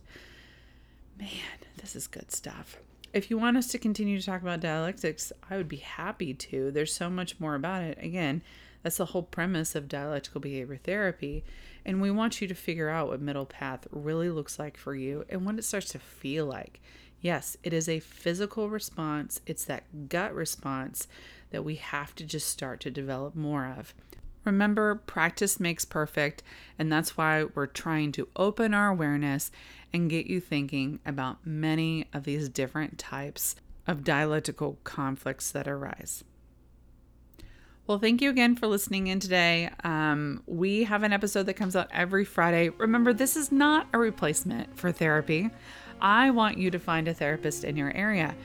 Man 1.17 1.30
this 1.78 1.95
is 1.95 2.08
good 2.08 2.32
stuff. 2.32 2.78
If 3.13 3.30
you 3.30 3.38
want 3.38 3.56
us 3.56 3.67
to 3.67 3.78
continue 3.78 4.19
to 4.19 4.25
talk 4.25 4.41
about 4.41 4.60
dialectics 4.60 5.32
i 5.49 5.56
would 5.56 5.69
be 5.69 5.78
happy 5.78 6.34
to. 6.34 6.71
There's 6.71 6.93
so 6.93 7.10
much 7.10 7.39
more 7.39 7.54
about 7.56 7.84
it. 7.84 7.99
Again 8.01 8.41
that's 8.82 8.97
the 8.97 9.06
whole 9.06 9.23
premise 9.23 9.75
of 9.75 9.88
dialectical 9.88 10.41
behavior 10.41 10.80
therapy 10.84 11.43
and 11.86 12.01
we 12.01 12.10
want 12.10 12.41
you 12.41 12.47
to 12.47 12.56
figure 12.56 12.89
out 12.89 13.10
what 13.10 13.21
middle 13.21 13.45
path 13.45 13.88
really 13.91 14.32
looks 14.32 14.58
like 14.58 14.78
for 14.78 14.95
you 14.95 15.25
and 15.30 15.45
what 15.45 15.60
it 15.60 15.63
starts 15.63 15.91
to 15.91 15.99
feel 15.99 16.47
like 16.47 16.82
Yes, 17.25 17.57
it 17.63 17.73
is 17.73 17.89
a 17.89 18.01
physical 18.01 18.69
response. 18.69 19.41
It's 19.47 19.65
that 19.65 20.09
gut 20.09 20.35
response 20.35 21.07
that 21.49 21.65
we 21.65 21.73
have 21.73 22.13
to 22.17 22.23
just 22.23 22.47
start 22.47 22.79
to 22.81 22.91
develop 22.91 23.33
more 23.33 23.65
of. 23.65 23.95
Remember, 24.43 24.93
practice 24.93 25.59
makes 25.59 25.85
perfect, 25.85 26.43
and 26.77 26.91
that's 26.91 27.17
why 27.17 27.45
we're 27.45 27.65
trying 27.65 28.11
to 28.11 28.27
open 28.35 28.75
our 28.75 28.89
awareness 28.89 29.49
and 29.91 30.07
get 30.07 30.27
you 30.27 30.39
thinking 30.39 30.99
about 31.03 31.43
many 31.43 32.05
of 32.13 32.25
these 32.25 32.47
different 32.47 32.99
types 32.99 33.55
of 33.88 34.03
dialectical 34.03 34.77
conflicts 34.83 35.49
that 35.49 35.67
arise. 35.67 36.23
Well, 37.88 37.97
thank 37.97 38.21
you 38.21 38.29
again 38.29 38.55
for 38.55 38.67
listening 38.67 39.07
in 39.07 39.19
today. 39.19 39.71
Um, 39.83 40.43
we 40.45 40.83
have 40.83 41.01
an 41.01 41.11
episode 41.11 41.47
that 41.47 41.55
comes 41.55 41.75
out 41.75 41.88
every 41.91 42.25
Friday. 42.25 42.69
Remember, 42.69 43.13
this 43.13 43.35
is 43.35 43.51
not 43.51 43.88
a 43.93 43.97
replacement 43.97 44.77
for 44.77 44.91
therapy. 44.91 45.49
I 46.01 46.31
want 46.31 46.58
you 46.58 46.71
to 46.71 46.79
find 46.79 47.08
a 47.08 47.13
therapist 47.13 47.63
in 47.63 47.75
your 47.77 47.91
area. 47.95 48.36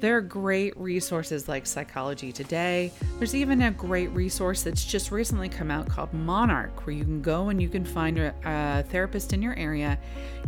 There 0.00 0.16
are 0.16 0.22
great 0.22 0.74
resources 0.78 1.46
like 1.46 1.66
Psychology 1.66 2.32
Today. 2.32 2.90
There's 3.18 3.34
even 3.34 3.60
a 3.60 3.70
great 3.70 4.08
resource 4.12 4.62
that's 4.62 4.82
just 4.82 5.10
recently 5.10 5.50
come 5.50 5.70
out 5.70 5.90
called 5.90 6.14
Monarch, 6.14 6.86
where 6.86 6.96
you 6.96 7.04
can 7.04 7.20
go 7.20 7.50
and 7.50 7.60
you 7.60 7.68
can 7.68 7.84
find 7.84 8.18
a, 8.18 8.34
a 8.46 8.82
therapist 8.84 9.34
in 9.34 9.42
your 9.42 9.54
area. 9.56 9.98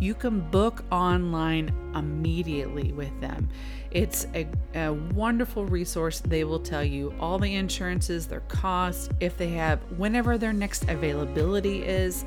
You 0.01 0.15
can 0.15 0.41
book 0.41 0.83
online 0.91 1.71
immediately 1.95 2.93
with 2.93 3.21
them. 3.21 3.51
It's 3.91 4.27
a, 4.35 4.49
a, 4.75 4.95
wonderful 4.95 5.67
resource. 5.67 6.21
They 6.21 6.45
will 6.45 6.61
tell 6.61 6.83
you 6.83 7.15
all 7.21 7.39
the 7.39 7.55
insurances, 7.55 8.27
their 8.27 8.41
costs, 8.41 9.11
if 9.21 9.37
they 9.37 9.51
have, 9.51 9.81
whenever 9.99 10.39
their 10.39 10.55
next 10.55 10.89
availability 10.89 11.83
is. 11.83 12.25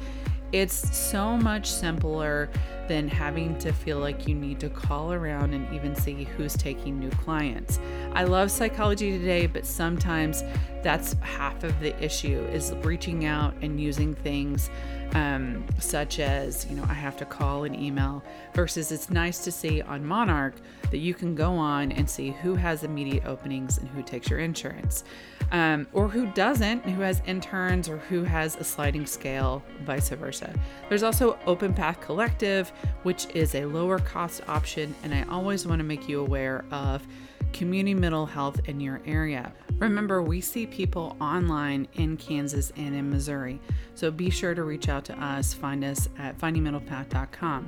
It's 0.51 0.95
so 0.95 1.35
much 1.35 1.71
simpler 1.71 2.49
than 2.87 3.07
having 3.07 3.57
to 3.59 3.71
feel 3.71 3.99
like 3.99 4.27
you 4.27 4.35
need 4.35 4.59
to 4.59 4.69
call 4.69 5.13
around 5.13 5.53
and 5.53 5.71
even 5.73 5.95
see 5.95 6.23
who's 6.23 6.55
taking 6.55 6.99
new 6.99 7.09
clients. 7.11 7.79
I 8.13 8.23
love 8.23 8.51
psychology 8.51 9.17
today, 9.17 9.47
but 9.47 9.65
sometimes 9.65 10.43
that's 10.83 11.13
half 11.21 11.63
of 11.63 11.79
the 11.79 12.01
issue 12.03 12.39
is 12.51 12.71
reaching 12.83 13.25
out 13.25 13.55
and 13.61 13.79
using 13.79 14.13
things 14.13 14.69
um, 15.13 15.65
such 15.79 16.19
as, 16.19 16.65
you 16.69 16.75
know, 16.75 16.83
I 16.87 16.93
have 16.93 17.17
to 17.17 17.25
call 17.25 17.63
and 17.63 17.75
email 17.75 18.23
versus 18.53 18.91
it's 18.91 19.09
nice 19.09 19.43
to 19.45 19.51
see 19.51 19.81
on 19.81 20.05
Monarch 20.05 20.55
that 20.91 20.97
you 20.97 21.13
can 21.13 21.35
go 21.35 21.53
on 21.53 21.91
and 21.91 22.09
see 22.09 22.31
who 22.31 22.55
has 22.55 22.83
immediate 22.83 23.25
openings 23.25 23.77
and 23.77 23.87
who 23.89 24.03
takes 24.03 24.29
your 24.29 24.39
insurance 24.39 25.03
um, 25.51 25.87
or 25.93 26.07
who 26.07 26.25
doesn't, 26.27 26.83
who 26.85 27.01
has 27.01 27.21
interns 27.25 27.87
or 27.87 27.97
who 27.97 28.23
has 28.23 28.55
a 28.55 28.63
sliding 28.63 29.05
scale, 29.05 29.63
vice 29.83 30.09
versa. 30.09 30.53
There's 30.89 31.03
also 31.03 31.37
Open 31.45 31.73
Path 31.73 32.01
Collective, 32.01 32.71
which 33.03 33.27
is 33.35 33.55
a 33.55 33.65
lower 33.65 33.99
cost 33.99 34.41
option, 34.47 34.95
and 35.03 35.13
I 35.13 35.23
always 35.29 35.65
want 35.65 35.79
to 35.79 35.83
make 35.83 36.07
you 36.09 36.21
aware 36.21 36.65
of 36.71 37.05
community 37.53 37.93
mental 37.93 38.25
health 38.25 38.59
in 38.65 38.79
your 38.79 39.01
area. 39.05 39.53
Remember, 39.77 40.21
we 40.21 40.41
see 40.41 40.65
people 40.65 41.15
online 41.21 41.87
in 41.93 42.17
Kansas 42.17 42.71
and 42.75 42.95
in 42.95 43.09
Missouri, 43.09 43.59
so 43.93 44.11
be 44.11 44.29
sure 44.29 44.53
to 44.53 44.63
reach 44.63 44.89
out 44.89 45.05
to 45.05 45.23
us. 45.23 45.53
Find 45.53 45.83
us 45.83 46.09
at 46.17 46.37
findingmiddlepath.com. 46.37 47.67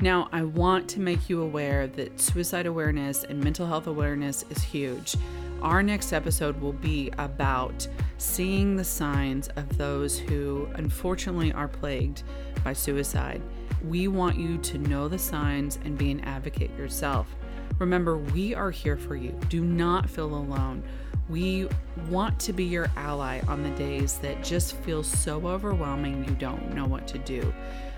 Now, 0.00 0.28
I 0.30 0.42
want 0.42 0.88
to 0.90 1.00
make 1.00 1.28
you 1.28 1.42
aware 1.42 1.88
that 1.88 2.20
suicide 2.20 2.66
awareness 2.66 3.24
and 3.24 3.42
mental 3.42 3.66
health 3.66 3.88
awareness 3.88 4.44
is 4.48 4.62
huge. 4.62 5.16
Our 5.60 5.82
next 5.82 6.12
episode 6.12 6.60
will 6.60 6.72
be 6.72 7.10
about 7.18 7.88
seeing 8.16 8.76
the 8.76 8.84
signs 8.84 9.48
of 9.56 9.76
those 9.76 10.16
who 10.16 10.68
unfortunately 10.74 11.52
are 11.52 11.66
plagued 11.66 12.22
by 12.62 12.74
suicide. 12.74 13.42
We 13.86 14.08
want 14.08 14.36
you 14.36 14.58
to 14.58 14.78
know 14.78 15.08
the 15.08 15.18
signs 15.18 15.78
and 15.84 15.96
be 15.96 16.10
an 16.10 16.20
advocate 16.20 16.76
yourself. 16.76 17.34
Remember, 17.78 18.18
we 18.18 18.54
are 18.54 18.70
here 18.70 18.96
for 18.96 19.14
you. 19.14 19.38
Do 19.48 19.62
not 19.62 20.10
feel 20.10 20.34
alone. 20.34 20.82
We 21.28 21.68
want 22.08 22.40
to 22.40 22.52
be 22.52 22.64
your 22.64 22.90
ally 22.96 23.40
on 23.46 23.62
the 23.62 23.70
days 23.70 24.18
that 24.18 24.42
just 24.42 24.76
feel 24.78 25.02
so 25.02 25.46
overwhelming 25.46 26.24
you 26.24 26.34
don't 26.34 26.74
know 26.74 26.86
what 26.86 27.06
to 27.08 27.18
do. 27.18 27.52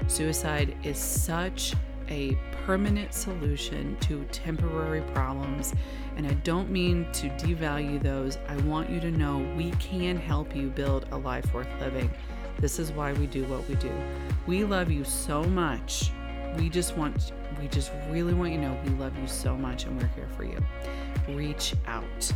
Suicide 0.09 0.77
is 0.83 0.99
such 0.99 1.75
a 2.09 2.37
permanent 2.66 3.14
solution 3.14 3.97
to 4.01 4.25
temporary 4.33 5.01
problems. 5.12 5.75
And 6.16 6.27
I 6.27 6.35
don't 6.35 6.71
mean 6.71 7.07
to 7.12 7.29
devalue 7.31 8.03
those. 8.03 8.37
I 8.49 8.57
want 8.59 8.90
you 8.90 9.01
to 9.01 9.11
know 9.11 9.38
we 9.57 9.71
can 9.73 10.16
help 10.16 10.55
you 10.55 10.69
build 10.69 11.07
a 11.12 11.16
life 11.16 11.55
worth 11.55 11.69
living. 11.81 12.11
This 12.61 12.79
is 12.79 12.92
why 12.92 13.12
we 13.12 13.27
do 13.27 13.44
what 13.44 13.66
we 13.68 13.75
do. 13.77 13.92
We 14.46 14.64
love 14.64 14.90
you 14.90 15.05
so 15.05 15.42
much. 15.44 16.11
We 16.57 16.68
just 16.68 16.96
want, 16.96 17.33
we 17.61 17.68
just 17.68 17.92
really 18.11 18.35
want 18.35 18.53
you 18.53 18.59
to 18.59 18.62
know 18.62 18.81
we 18.85 18.90
love 18.90 19.16
you 19.18 19.27
so 19.27 19.57
much 19.57 19.85
and 19.85 20.01
we're 20.01 20.09
here 20.09 20.29
for 20.37 20.44
you. 20.44 20.59
Reach 21.29 21.75
out. 21.87 22.33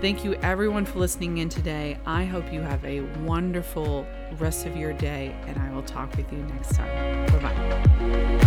Thank 0.00 0.24
you, 0.24 0.34
everyone, 0.34 0.84
for 0.84 1.00
listening 1.00 1.38
in 1.38 1.48
today. 1.48 1.98
I 2.06 2.24
hope 2.24 2.52
you 2.52 2.60
have 2.60 2.84
a 2.84 3.00
wonderful 3.24 4.06
rest 4.38 4.64
of 4.64 4.76
your 4.76 4.92
day, 4.92 5.34
and 5.46 5.58
I 5.58 5.72
will 5.72 5.82
talk 5.82 6.16
with 6.16 6.30
you 6.32 6.38
next 6.38 6.74
time. 6.74 7.26
Bye 7.26 7.38
bye. 7.40 8.44